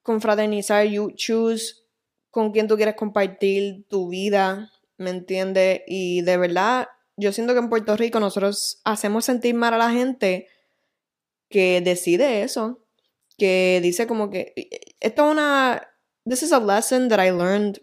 confraternizar, 0.04 0.86
you 0.88 1.12
choose 1.16 1.84
con 2.32 2.52
quién 2.52 2.68
tú 2.68 2.76
quieres 2.78 2.96
compartir 2.96 3.86
tu 3.90 4.10
vida, 4.10 4.72
¿me 4.98 5.10
entiendes? 5.10 5.82
Y 5.88 6.22
de 6.22 6.38
verdad, 6.38 6.88
yo 7.18 7.32
siento 7.32 7.54
que 7.54 7.60
en 7.60 7.70
Puerto 7.70 7.98
Rico 7.98 8.20
nosotros 8.20 8.82
hacemos 8.84 9.26
sentir 9.26 9.56
mal 9.56 9.74
a 9.74 9.78
la 9.78 9.92
gente 9.92 10.48
que 11.50 11.82
decide 11.82 12.44
eso, 12.44 12.80
que 13.38 13.80
dice 13.82 14.08
como 14.08 14.30
que 14.30 14.54
esto 15.00 15.26
es 15.26 15.32
una 15.32 15.88
this 16.26 16.44
is 16.44 16.52
a 16.52 16.60
lesson 16.60 17.10
that 17.10 17.20
I 17.20 17.32
learned. 17.32 17.80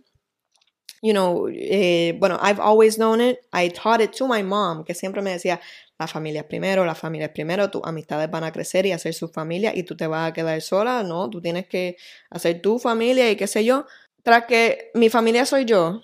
You 1.03 1.13
know, 1.13 1.49
eh, 1.49 2.13
bueno, 2.21 2.39
I've 2.41 2.61
always 2.61 2.97
known 2.97 3.21
it. 3.21 3.41
I 3.53 3.69
taught 3.69 4.01
it 4.01 4.13
to 4.19 4.29
my 4.29 4.43
mom, 4.43 4.85
que 4.85 4.95
siempre 4.95 5.21
me 5.21 5.33
decía, 5.33 5.61
la 5.99 6.07
familia 6.07 6.43
es 6.43 6.47
primero, 6.47 6.85
la 6.85 6.95
familia 6.95 7.27
es 7.27 7.33
primero, 7.33 7.71
tus 7.71 7.83
amistades 7.85 8.31
van 8.31 8.45
a 8.45 8.53
crecer 8.53 8.87
y 8.87 8.93
hacer 8.93 9.13
su 9.13 9.29
familia 9.29 9.73
y 9.75 9.83
tú 9.83 9.97
te 9.97 10.07
vas 10.07 10.29
a 10.29 10.33
quedar 10.33 10.61
sola, 10.61 11.03
no, 11.03 11.29
tú 11.29 11.41
tienes 11.41 11.67
que 11.67 11.97
hacer 12.31 12.63
tu 12.63 12.79
familia 12.79 13.31
y 13.31 13.37
qué 13.37 13.47
sé 13.49 13.65
yo. 13.65 13.87
Tras 14.23 14.47
que 14.47 14.91
mi 14.95 15.09
familia 15.09 15.45
soy 15.45 15.65
yo, 15.65 16.03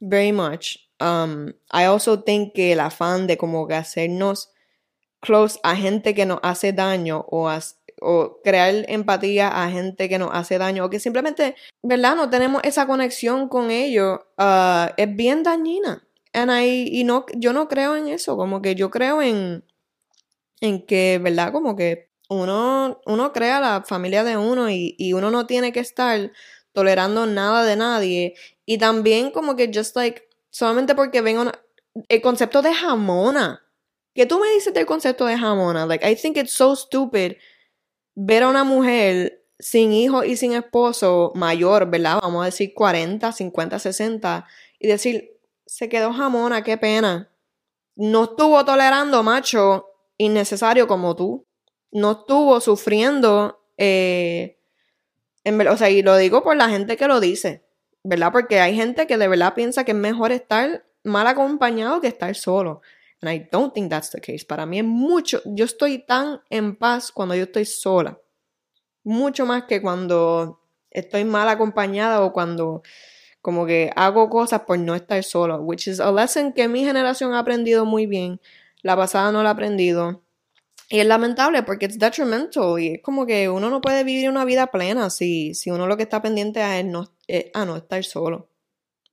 very 0.00 0.32
much. 0.32 0.76
Um, 1.00 1.48
I 1.72 1.84
also 1.84 2.22
think 2.22 2.54
que 2.54 2.72
el 2.72 2.80
afán 2.80 3.26
de 3.26 3.36
como 3.36 3.66
hacernos 3.68 4.50
close 5.20 5.58
a 5.62 5.74
gente 5.74 6.14
que 6.14 6.26
nos 6.26 6.40
hace 6.42 6.72
daño 6.72 7.24
o, 7.28 7.48
as, 7.48 7.78
o 8.00 8.40
crear 8.42 8.84
empatía 8.88 9.48
a 9.48 9.70
gente 9.70 10.08
que 10.08 10.18
nos 10.18 10.30
hace 10.32 10.58
daño 10.58 10.84
o 10.84 10.90
que 10.90 11.00
simplemente, 11.00 11.56
¿verdad? 11.82 12.16
No 12.16 12.30
tenemos 12.30 12.62
esa 12.64 12.86
conexión 12.86 13.48
con 13.48 13.70
ellos, 13.70 14.20
uh, 14.38 14.92
es 14.96 15.16
bien 15.16 15.42
dañina. 15.42 16.06
I, 16.34 16.88
y 16.90 17.04
no, 17.04 17.26
yo 17.36 17.52
no 17.52 17.68
creo 17.68 17.96
en 17.96 18.08
eso, 18.08 18.36
como 18.36 18.60
que 18.60 18.74
yo 18.74 18.90
creo 18.90 19.22
en, 19.22 19.64
en 20.60 20.84
que, 20.84 21.20
¿verdad? 21.22 21.52
Como 21.52 21.76
que 21.76 22.10
uno, 22.28 23.00
uno 23.06 23.32
crea 23.32 23.60
la 23.60 23.82
familia 23.82 24.24
de 24.24 24.36
uno 24.36 24.70
y, 24.70 25.12
uno 25.12 25.30
no 25.30 25.46
tiene 25.46 25.72
que 25.72 25.80
estar 25.80 26.32
tolerando 26.72 27.26
nada 27.26 27.64
de 27.64 27.76
nadie. 27.76 28.34
Y 28.66 28.78
también 28.78 29.30
como 29.30 29.56
que 29.56 29.70
just 29.72 29.94
like, 29.96 30.28
solamente 30.50 30.94
porque 30.94 31.20
venga 31.20 31.52
el 32.08 32.20
concepto 32.22 32.62
de 32.62 32.74
jamona. 32.74 33.60
¿Qué 34.14 34.26
tú 34.26 34.38
me 34.38 34.48
dices 34.50 34.72
del 34.72 34.86
concepto 34.86 35.26
de 35.26 35.38
jamona? 35.38 35.86
Like, 35.86 36.08
I 36.08 36.16
think 36.16 36.36
it's 36.36 36.52
so 36.52 36.74
stupid 36.74 37.36
ver 38.14 38.42
a 38.44 38.48
una 38.48 38.64
mujer 38.64 39.44
sin 39.58 39.92
hijo 39.92 40.24
y 40.24 40.36
sin 40.36 40.52
esposo 40.52 41.32
mayor, 41.34 41.90
¿verdad? 41.90 42.18
Vamos 42.22 42.42
a 42.42 42.46
decir 42.46 42.72
40, 42.74 43.32
50, 43.32 43.78
60, 43.78 44.46
y 44.78 44.88
decir, 44.88 45.38
se 45.66 45.88
quedó 45.88 46.12
jamona, 46.12 46.62
qué 46.62 46.76
pena. 46.76 47.30
No 47.96 48.24
estuvo 48.24 48.64
tolerando 48.64 49.22
macho 49.22 49.86
innecesario 50.18 50.86
como 50.86 51.14
tú. 51.16 51.46
No 51.92 52.12
estuvo 52.12 52.60
sufriendo. 52.60 53.60
Eh, 53.78 54.58
en, 55.44 55.66
o 55.66 55.76
sea, 55.76 55.90
y 55.90 56.02
lo 56.02 56.16
digo 56.16 56.42
por 56.42 56.56
la 56.56 56.68
gente 56.68 56.96
que 56.96 57.06
lo 57.06 57.20
dice, 57.20 57.64
¿verdad? 58.02 58.32
Porque 58.32 58.60
hay 58.60 58.74
gente 58.74 59.06
que 59.06 59.16
de 59.16 59.28
verdad 59.28 59.54
piensa 59.54 59.84
que 59.84 59.92
es 59.92 59.98
mejor 59.98 60.32
estar 60.32 60.84
mal 61.04 61.26
acompañado 61.26 62.00
que 62.00 62.08
estar 62.08 62.34
solo. 62.34 62.80
And 63.24 63.30
I 63.30 63.48
don't 63.50 63.72
think 63.72 63.88
that's 63.88 64.10
the 64.10 64.20
case. 64.20 64.44
Para 64.44 64.66
mí 64.66 64.78
es 64.78 64.84
mucho, 64.84 65.40
yo 65.46 65.64
estoy 65.64 66.04
tan 66.04 66.42
en 66.50 66.76
paz 66.76 67.10
cuando 67.10 67.34
yo 67.34 67.44
estoy 67.44 67.64
sola. 67.64 68.20
Mucho 69.02 69.46
más 69.46 69.64
que 69.64 69.80
cuando 69.80 70.60
estoy 70.90 71.24
mal 71.24 71.48
acompañada 71.48 72.20
o 72.20 72.34
cuando 72.34 72.82
como 73.40 73.64
que 73.64 73.90
hago 73.96 74.28
cosas 74.28 74.60
por 74.66 74.78
no 74.78 74.94
estar 74.94 75.22
sola. 75.24 75.56
Which 75.56 75.88
is 75.88 76.00
a 76.00 76.12
lesson 76.12 76.52
que 76.52 76.68
mi 76.68 76.84
generación 76.84 77.32
ha 77.32 77.38
aprendido 77.38 77.86
muy 77.86 78.04
bien. 78.04 78.42
La 78.82 78.94
pasada 78.94 79.32
no 79.32 79.42
la 79.42 79.48
ha 79.48 79.52
aprendido. 79.52 80.22
Y 80.90 81.00
es 81.00 81.06
lamentable 81.06 81.62
porque 81.62 81.86
es 81.86 81.98
detrimental 81.98 82.78
y 82.78 82.88
es 82.96 83.02
como 83.02 83.24
que 83.24 83.48
uno 83.48 83.70
no 83.70 83.80
puede 83.80 84.04
vivir 84.04 84.28
una 84.28 84.44
vida 84.44 84.66
plena 84.66 85.08
si, 85.08 85.54
si 85.54 85.70
uno 85.70 85.86
lo 85.86 85.96
que 85.96 86.02
está 86.02 86.20
pendiente 86.20 86.60
a 86.60 86.78
es 86.78 86.84
no, 86.84 87.10
a 87.54 87.64
no 87.64 87.76
estar 87.78 88.04
solo, 88.04 88.50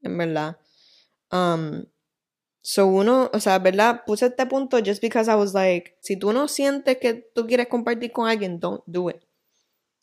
en 0.02 0.17
verdad. 0.17 0.58
Um, 1.32 1.86
so 2.62 2.86
uno, 2.86 3.30
o 3.34 3.39
sea, 3.39 3.60
¿verdad? 3.60 4.04
Puse 4.06 4.28
este 4.28 4.45
punto 4.45 4.80
just 4.80 5.02
because 5.02 5.30
I 5.30 5.36
was 5.36 5.54
like, 5.54 5.97
si 6.02 6.15
tú 6.15 6.32
no 6.32 6.47
sientes 6.47 6.97
que 6.97 7.13
tú 7.13 7.47
quieres 7.47 7.67
compartir 7.67 8.12
con 8.12 8.28
alguien, 8.28 8.60
don't 8.60 8.84
do 8.86 9.10
it. 9.10 9.24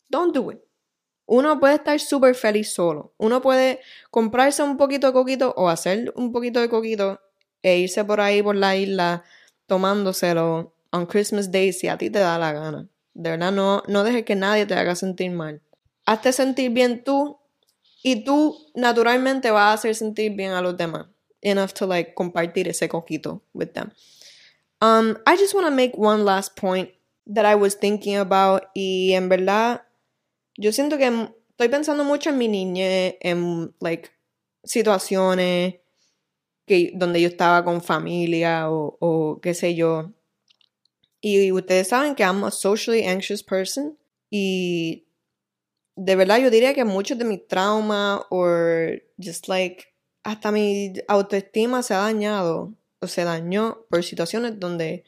Don't 0.09 0.35
do 0.35 0.51
it. 0.51 0.59
Uno 1.25 1.59
puede 1.59 1.75
estar 1.75 1.99
súper 1.99 2.35
feliz 2.35 2.73
solo. 2.73 3.13
Uno 3.17 3.41
puede 3.41 3.79
comprarse 4.09 4.63
un 4.63 4.77
poquito 4.77 5.07
de 5.07 5.13
coquito 5.13 5.53
o 5.55 5.69
hacer 5.69 6.11
un 6.15 6.31
poquito 6.31 6.59
de 6.59 6.69
coquito 6.69 7.21
e 7.61 7.77
irse 7.77 8.03
por 8.03 8.19
ahí 8.19 8.41
por 8.41 8.55
la 8.55 8.75
isla 8.75 9.23
tomándoselo 9.67 10.73
on 10.91 11.05
Christmas 11.05 11.51
Day 11.51 11.71
si 11.71 11.87
a 11.87 11.97
ti 11.97 12.09
te 12.09 12.19
da 12.19 12.37
la 12.39 12.51
gana. 12.51 12.89
De 13.13 13.29
verdad, 13.29 13.51
no, 13.51 13.83
no 13.87 14.03
dejes 14.03 14.25
que 14.25 14.35
nadie 14.35 14.65
te 14.65 14.73
haga 14.73 14.95
sentir 14.95 15.31
mal. 15.31 15.61
Hazte 16.05 16.33
sentir 16.33 16.71
bien 16.71 17.03
tú 17.03 17.37
y 18.01 18.23
tú 18.23 18.57
naturalmente 18.73 19.51
vas 19.51 19.69
a 19.69 19.73
hacer 19.73 19.95
sentir 19.95 20.35
bien 20.35 20.53
a 20.53 20.61
los 20.61 20.75
demás. 20.77 21.07
Enough 21.41 21.73
to 21.75 21.85
like 21.85 22.15
compartir 22.15 22.67
ese 22.67 22.87
coquito 22.89 23.41
with 23.53 23.73
them. 23.73 23.91
Um, 24.81 25.17
I 25.25 25.37
just 25.37 25.53
want 25.53 25.67
to 25.67 25.71
make 25.71 25.97
one 25.97 26.25
last 26.25 26.55
point 26.55 26.89
that 27.27 27.45
I 27.45 27.55
was 27.55 27.75
thinking 27.75 28.17
about 28.17 28.63
y 28.75 29.13
en 29.13 29.29
verdad 29.29 29.81
yo 30.57 30.71
siento 30.71 30.97
que 30.97 31.29
estoy 31.51 31.69
pensando 31.69 32.03
mucho 32.03 32.29
en 32.29 32.37
mi 32.37 32.47
niñez, 32.47 33.15
en 33.21 33.73
like 33.79 34.09
situaciones 34.63 35.75
que, 36.65 36.91
donde 36.93 37.21
yo 37.21 37.27
estaba 37.27 37.63
con 37.63 37.81
familia 37.81 38.69
o, 38.69 38.97
o 38.99 39.39
qué 39.41 39.53
sé 39.53 39.75
yo. 39.75 40.11
Y 41.21 41.51
ustedes 41.51 41.89
saben 41.89 42.15
que 42.15 42.23
I'm 42.23 42.43
a 42.43 42.51
socially 42.51 43.05
anxious 43.05 43.43
person. 43.43 43.97
Y 44.29 45.05
de 45.95 46.15
verdad 46.15 46.39
yo 46.39 46.49
diría 46.49 46.73
que 46.73 46.85
muchos 46.85 47.17
de 47.17 47.25
mis 47.25 47.47
traumas 47.47 48.21
o 48.29 48.45
just 49.17 49.49
like 49.49 49.85
hasta 50.23 50.51
mi 50.51 50.93
autoestima 51.07 51.83
se 51.83 51.93
ha 51.93 51.99
dañado 51.99 52.73
o 52.99 53.07
se 53.07 53.23
dañó 53.23 53.85
por 53.89 54.03
situaciones 54.03 54.59
donde 54.59 55.03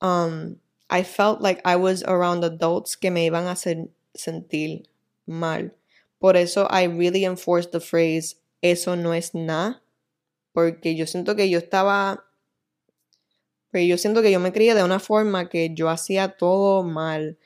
um, 0.00 0.56
I 0.90 1.02
felt 1.02 1.40
like 1.40 1.60
I 1.64 1.76
was 1.76 2.02
around 2.04 2.44
adults 2.44 2.96
que 2.96 3.10
me 3.10 3.24
iban 3.24 3.46
a 3.46 3.52
hacer 3.52 3.88
sentir 4.14 4.88
mal. 5.26 5.74
Por 6.18 6.36
eso 6.36 6.68
I 6.70 6.86
really 6.86 7.24
enforced 7.24 7.72
the 7.72 7.80
phrase 7.80 8.36
eso 8.60 8.94
no 8.94 9.12
es 9.12 9.34
nada 9.34 9.82
porque 10.52 10.94
yo 10.94 11.06
siento 11.06 11.34
que 11.34 11.48
yo 11.48 11.58
estaba, 11.58 12.24
pues 13.70 13.88
yo 13.88 13.96
siento 13.96 14.22
que 14.22 14.30
yo 14.30 14.38
me 14.38 14.52
crié 14.52 14.74
de 14.74 14.84
una 14.84 15.00
forma 15.00 15.48
que 15.48 15.74
yo 15.74 15.88
hacía 15.88 16.36
todo 16.36 16.82
mal. 16.82 17.38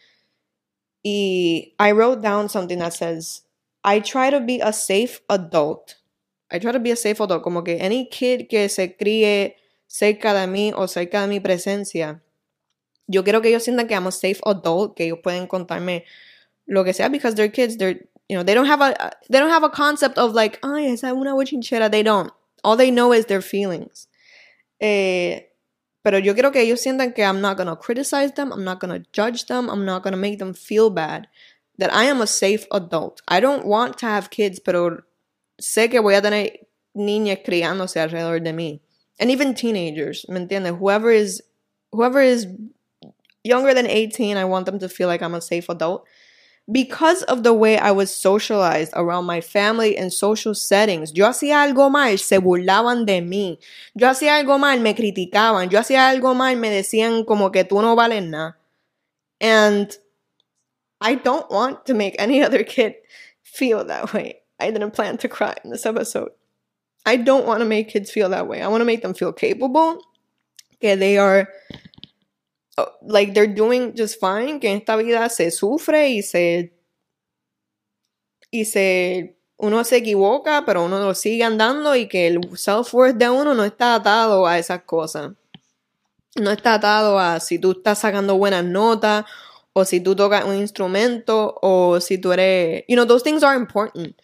Y 1.03 1.75
I 1.79 1.93
wrote 1.93 2.21
down 2.21 2.49
something 2.49 2.79
that 2.79 2.93
says, 2.93 3.45
I 3.85 4.01
try 4.01 4.31
to 4.31 4.41
be 4.41 4.61
a 4.61 4.73
safe 4.73 5.23
adult. 5.29 6.03
I 6.51 6.59
try 6.59 6.73
to 6.73 6.79
be 6.79 6.91
a 6.91 6.97
safe 6.97 7.21
adult. 7.21 7.43
Como 7.43 7.63
que 7.63 7.79
any 7.81 8.09
kid 8.09 8.49
que 8.49 8.69
se 8.69 8.97
críe 8.97 9.57
cerca 9.87 10.35
de 10.35 10.47
mí 10.47 10.73
o 10.75 10.87
cerca 10.87 11.23
de 11.23 11.29
mi 11.29 11.41
presencia, 11.41 12.23
yo 13.09 13.23
quiero 13.25 13.41
que 13.41 13.49
ellos 13.49 13.65
sientan 13.65 13.89
que 13.89 13.95
I'm 13.95 14.07
a 14.07 14.13
safe 14.13 14.41
adult, 14.45 14.97
que 14.97 15.05
ellos 15.05 15.19
pueden 15.23 15.47
contarme 15.47 16.05
lo 16.67 16.85
que 16.85 16.93
sea, 16.93 17.09
because 17.09 17.35
they're 17.35 17.51
kids, 17.51 17.77
they're, 17.77 18.09
you 18.29 18.37
know, 18.37 18.43
they 18.45 18.55
don't 18.55 18.67
have 18.67 18.81
a, 18.81 19.13
they 19.31 19.39
don't 19.39 19.51
have 19.51 19.65
a 19.65 19.71
concept 19.71 20.19
of 20.19 20.35
like, 20.35 20.59
ay, 20.63 20.87
esa 20.87 21.13
una 21.15 21.33
bochinchera, 21.33 21.91
they 21.91 22.03
don't. 22.03 22.33
All 22.65 22.77
they 22.77 22.91
know 22.91 23.13
is 23.13 23.27
their 23.27 23.43
feelings. 23.43 24.09
Eh, 24.81 25.49
pero 26.03 26.19
yo 26.19 26.35
quiero 26.35 26.53
que 26.53 26.61
ellos 26.61 26.81
sientan 26.81 27.15
que 27.15 27.25
I'm 27.25 27.41
not 27.41 27.59
to 27.59 27.77
criticize 27.77 28.33
them, 28.33 28.53
I'm 28.53 28.65
not 28.65 28.81
to 28.81 29.03
judge 29.13 29.47
them, 29.47 29.69
I'm 29.69 29.85
not 29.85 30.05
to 30.05 30.17
make 30.17 30.39
them 30.39 30.55
feel 30.55 30.91
bad. 30.91 31.29
That 31.79 31.93
I 31.93 32.05
am 32.05 32.23
a 32.23 32.27
safe 32.27 32.67
adult. 32.73 33.21
I 33.29 33.39
don't 33.39 33.67
want 33.67 33.99
to 33.99 34.07
have 34.07 34.31
kids, 34.31 34.59
pero 34.59 35.03
sé 35.59 35.89
que 35.89 36.01
voy 36.01 36.15
a 36.15 36.23
tener 36.23 36.67
niñas 36.95 37.39
criándose 37.45 38.01
alrededor 38.01 38.43
de 38.43 38.53
mí. 38.53 38.81
And 39.19 39.31
even 39.31 39.55
teenagers, 39.55 40.27
¿me 40.29 40.39
entiendes? 40.39 40.79
Whoever 40.79 41.11
is, 41.11 41.43
whoever 41.93 42.21
is 42.21 42.47
younger 43.45 43.75
than 43.75 43.87
18, 43.87 44.37
I 44.37 44.45
want 44.45 44.67
them 44.67 44.79
to 44.81 44.89
feel 44.89 45.09
like 45.09 45.23
I'm 45.23 45.35
a 45.35 45.41
safe 45.41 45.69
adult 45.69 46.05
because 46.71 47.23
of 47.25 47.43
the 47.43 47.55
way 47.55 47.79
I 47.79 47.93
was 47.93 48.15
socialized 48.15 48.93
around 48.95 49.25
my 49.25 49.41
family 49.41 49.97
and 49.97 50.13
social 50.13 50.55
settings. 50.55 51.13
Yo 51.13 51.27
hacía 51.27 51.63
algo 51.63 51.91
mal, 51.91 52.19
se 52.19 52.39
burlaban 52.39 53.07
de 53.07 53.21
mí. 53.21 53.59
Yo 53.95 54.09
hacía 54.09 54.37
algo 54.37 54.59
mal, 54.59 54.81
me 54.81 54.95
criticaban. 54.95 55.71
Yo 55.71 55.79
hacía 55.79 56.11
algo 56.11 56.35
mal, 56.35 56.57
me 56.57 56.71
decían 56.71 57.25
como 57.25 57.51
que 57.51 57.65
tú 57.65 57.81
no 57.81 57.95
vales 57.95 58.25
nada. 58.25 58.57
And 59.41 59.97
I 61.01 61.15
don't 61.15 61.49
want 61.51 61.87
to 61.87 61.95
make 61.95 62.17
any 62.19 62.43
other 62.43 62.65
kid 62.65 62.95
feel 63.43 63.85
that 63.85 64.13
way. 64.13 64.43
I 64.59 64.71
didn't 64.71 64.93
plan 64.93 65.19
to 65.19 65.29
cry 65.29 65.55
in 65.65 65.71
this 65.71 65.87
episode. 65.87 66.31
I 67.05 67.17
don't 67.17 67.47
want 67.47 67.61
to 67.61 67.67
make 67.67 67.89
kids 67.89 68.11
feel 68.11 68.29
that 68.31 68.49
way. 68.49 68.63
I 68.63 68.69
want 68.69 68.81
to 68.81 68.87
make 68.87 69.03
them 69.03 69.15
feel 69.15 69.33
capable, 69.33 70.01
que 70.81 70.97
they 70.97 71.19
are 71.19 71.49
Oh, 72.79 72.93
like 73.03 73.33
they're 73.33 73.47
doing 73.47 73.95
just 73.97 74.21
fine, 74.21 74.61
que 74.61 74.69
en 74.69 74.77
esta 74.77 74.97
vida 74.97 75.31
se 75.31 75.51
sufre 75.51 76.11
y 76.11 76.23
se 76.23 76.75
y 78.51 78.67
se 78.67 79.39
uno 79.57 79.83
se 79.83 79.97
equivoca, 79.97 80.65
pero 80.67 80.85
uno 80.85 81.01
lo 81.01 81.15
sigue 81.15 81.43
andando 81.43 81.97
y 81.97 82.07
que 82.07 82.27
el 82.27 82.41
self-worth 82.55 83.17
de 83.17 83.31
uno 83.31 83.55
no 83.55 83.65
está 83.65 83.95
atado 83.95 84.47
a 84.47 84.59
esas 84.59 84.83
cosas. 84.83 85.33
No 86.35 86.51
está 86.51 86.75
atado 86.75 87.19
a 87.19 87.41
si 87.41 87.59
tú 87.59 87.73
estás 87.73 88.01
sacando 88.01 88.37
buenas 88.37 88.65
notas 88.65 89.25
o 89.73 89.87
si 89.87 90.01
tú 90.01 90.15
tocas 90.15 90.45
un 90.45 90.57
instrumento 90.57 91.59
o 91.63 91.99
si 92.01 92.19
tú 92.19 92.33
eres, 92.33 92.85
you 92.89 92.95
know, 92.95 93.07
those 93.07 93.25
things 93.25 93.43
are 93.43 93.57
important, 93.57 94.15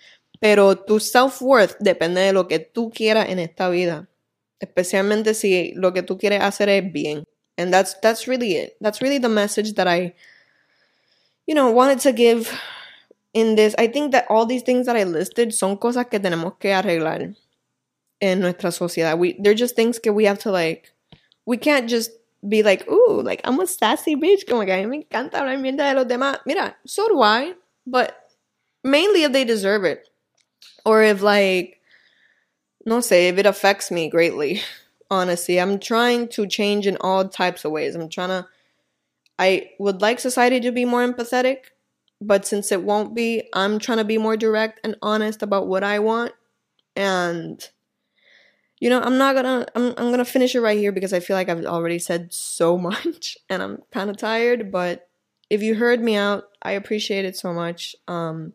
pero 0.43 0.75
tu 0.75 0.99
self-worth 0.99 1.79
depende 1.79 2.21
de 2.21 2.33
lo 2.33 2.49
que 2.49 2.59
tú 2.59 2.91
quieras 2.91 3.31
en 3.31 3.39
esta 3.39 3.71
vida, 3.71 4.09
especialmente 4.59 5.35
si 5.35 5.73
lo 5.77 5.93
que 5.93 6.03
tú 6.03 6.19
quieres 6.19 6.43
hacer 6.43 6.69
es 6.69 6.93
bien. 6.93 7.25
and 7.59 7.73
that's 7.73 7.95
that's 8.01 8.27
really 8.27 8.57
it. 8.57 8.77
That's 8.81 9.01
really 9.01 9.19
the 9.19 9.29
message 9.29 9.75
that 9.75 9.87
i 9.87 10.15
you 11.47 11.55
know 11.55 11.71
wanted 11.71 12.01
to 12.01 12.13
give 12.13 12.51
in 13.33 13.55
this. 13.57 13.75
I 13.79 13.87
think 13.87 14.13
that 14.13 14.27
all 14.29 14.47
these 14.47 14.63
things 14.63 14.87
that 14.87 14.97
i 14.97 15.05
listed 15.05 15.55
son 15.55 15.77
cosas 15.77 16.09
que 16.11 16.19
tenemos 16.19 16.59
que 16.59 16.71
arreglar 16.71 17.35
en 18.21 18.41
nuestra 18.41 18.71
sociedad. 18.71 19.19
We 19.19 19.37
they're 19.39 19.55
just 19.55 19.77
things 19.77 19.99
that 20.03 20.13
we 20.13 20.25
have 20.25 20.39
to 20.41 20.51
like 20.51 20.93
we 21.47 21.57
can't 21.57 21.89
just 21.89 22.11
be 22.49 22.63
like 22.63 22.89
ooh 22.89 23.23
like 23.23 23.41
i'm 23.45 23.61
a 23.61 23.67
sassy 23.67 24.17
bitch. 24.17 24.47
Como 24.49 24.65
que 24.65 24.73
a 24.73 24.79
mí 24.79 24.89
me 24.89 25.05
encanta 25.05 25.39
hablar 25.39 25.59
mierda 25.59 25.89
de 25.89 25.95
los 25.95 26.07
demás. 26.07 26.39
Mira 26.47 26.77
so 26.87 27.09
do 27.09 27.21
i 27.23 27.55
but 27.87 28.15
mainly 28.85 29.25
if 29.25 29.33
they 29.33 29.45
deserve 29.45 29.85
it 29.85 30.09
or 30.85 31.03
if 31.03 31.23
like 31.23 31.81
no 32.85 33.01
say 33.01 33.29
if 33.29 33.39
it 33.39 33.47
affects 33.47 33.91
me 33.91 34.09
greatly 34.09 34.61
honestly. 35.13 35.61
I'm 35.61 35.79
trying 35.79 36.27
to 36.29 36.47
change 36.47 36.87
in 36.87 36.97
all 37.01 37.29
types 37.29 37.65
of 37.65 37.71
ways. 37.71 37.95
I'm 37.95 38.09
trying 38.09 38.31
to 38.31 38.49
I 39.39 39.71
would 39.79 40.01
like 40.01 40.19
society 40.19 40.61
to 40.61 40.73
be 40.73 40.85
more 40.85 41.07
empathetic, 41.07 41.73
but 42.21 42.47
since 42.47 42.73
it 42.73 42.83
won't 42.83 43.15
be, 43.15 43.49
I'm 43.53 43.79
trying 43.79 43.99
to 43.99 44.05
be 44.05 44.19
more 44.19 44.37
direct 44.37 44.81
and 44.85 44.97
honest 45.03 45.43
about 45.43 45.67
what 45.67 45.85
I 45.85 45.99
want. 45.99 46.33
And 46.97 47.67
you 48.81 48.91
know, 48.91 49.01
I'm 49.01 49.19
not 49.19 49.35
gonna 49.35 49.67
I'm 49.75 49.95
I'm 49.99 50.11
gonna 50.11 50.25
finish 50.25 50.55
it 50.55 50.61
right 50.61 50.79
here 50.79 50.93
because 50.93 51.13
I 51.13 51.21
feel 51.21 51.37
like 51.37 51.49
I've 51.49 51.65
already 51.67 51.99
said 51.99 52.33
so 52.33 52.79
much 52.91 53.37
and 53.49 53.63
I'm 53.63 53.83
kind 53.93 54.11
of 54.11 54.17
tired, 54.17 54.73
but 54.73 55.09
if 55.51 55.63
you 55.63 55.75
heard 55.75 56.01
me 56.01 56.17
out, 56.17 56.45
I 56.63 56.73
appreciate 56.73 57.27
it 57.27 57.37
so 57.37 57.53
much. 57.53 57.95
Um 58.09 58.55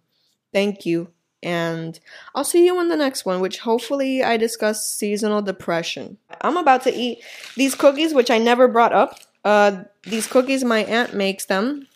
thank 0.51 0.85
you 0.85 1.11
and 1.47 1.97
I'll 2.35 2.43
see 2.43 2.65
you 2.65 2.77
in 2.81 2.89
the 2.89 2.97
next 2.97 3.25
one, 3.25 3.39
which 3.39 3.59
hopefully 3.59 4.21
I 4.21 4.35
discuss 4.35 4.85
seasonal 4.85 5.41
depression. 5.41 6.17
I'm 6.41 6.57
about 6.57 6.83
to 6.83 6.93
eat 6.93 7.23
these 7.55 7.73
cookies, 7.73 8.13
which 8.13 8.29
I 8.29 8.37
never 8.37 8.67
brought 8.67 8.91
up. 8.91 9.17
Uh, 9.45 9.85
these 10.03 10.27
cookies, 10.27 10.65
my 10.65 10.83
aunt 10.83 11.13
makes 11.13 11.45
them, 11.45 11.87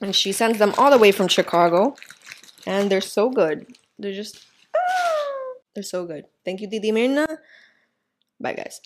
and 0.00 0.14
she 0.16 0.32
sends 0.32 0.58
them 0.58 0.74
all 0.76 0.90
the 0.90 0.98
way 0.98 1.12
from 1.12 1.28
Chicago, 1.28 1.94
and 2.66 2.90
they're 2.90 3.00
so 3.00 3.30
good. 3.30 3.64
They're 3.96 4.12
just, 4.12 4.44
ah, 4.74 5.54
they're 5.72 5.84
so 5.84 6.04
good. 6.04 6.24
Thank 6.44 6.60
you, 6.60 6.68
Titi 6.68 6.90
Mirna. 6.90 7.38
Bye, 8.40 8.54
guys. 8.54 8.80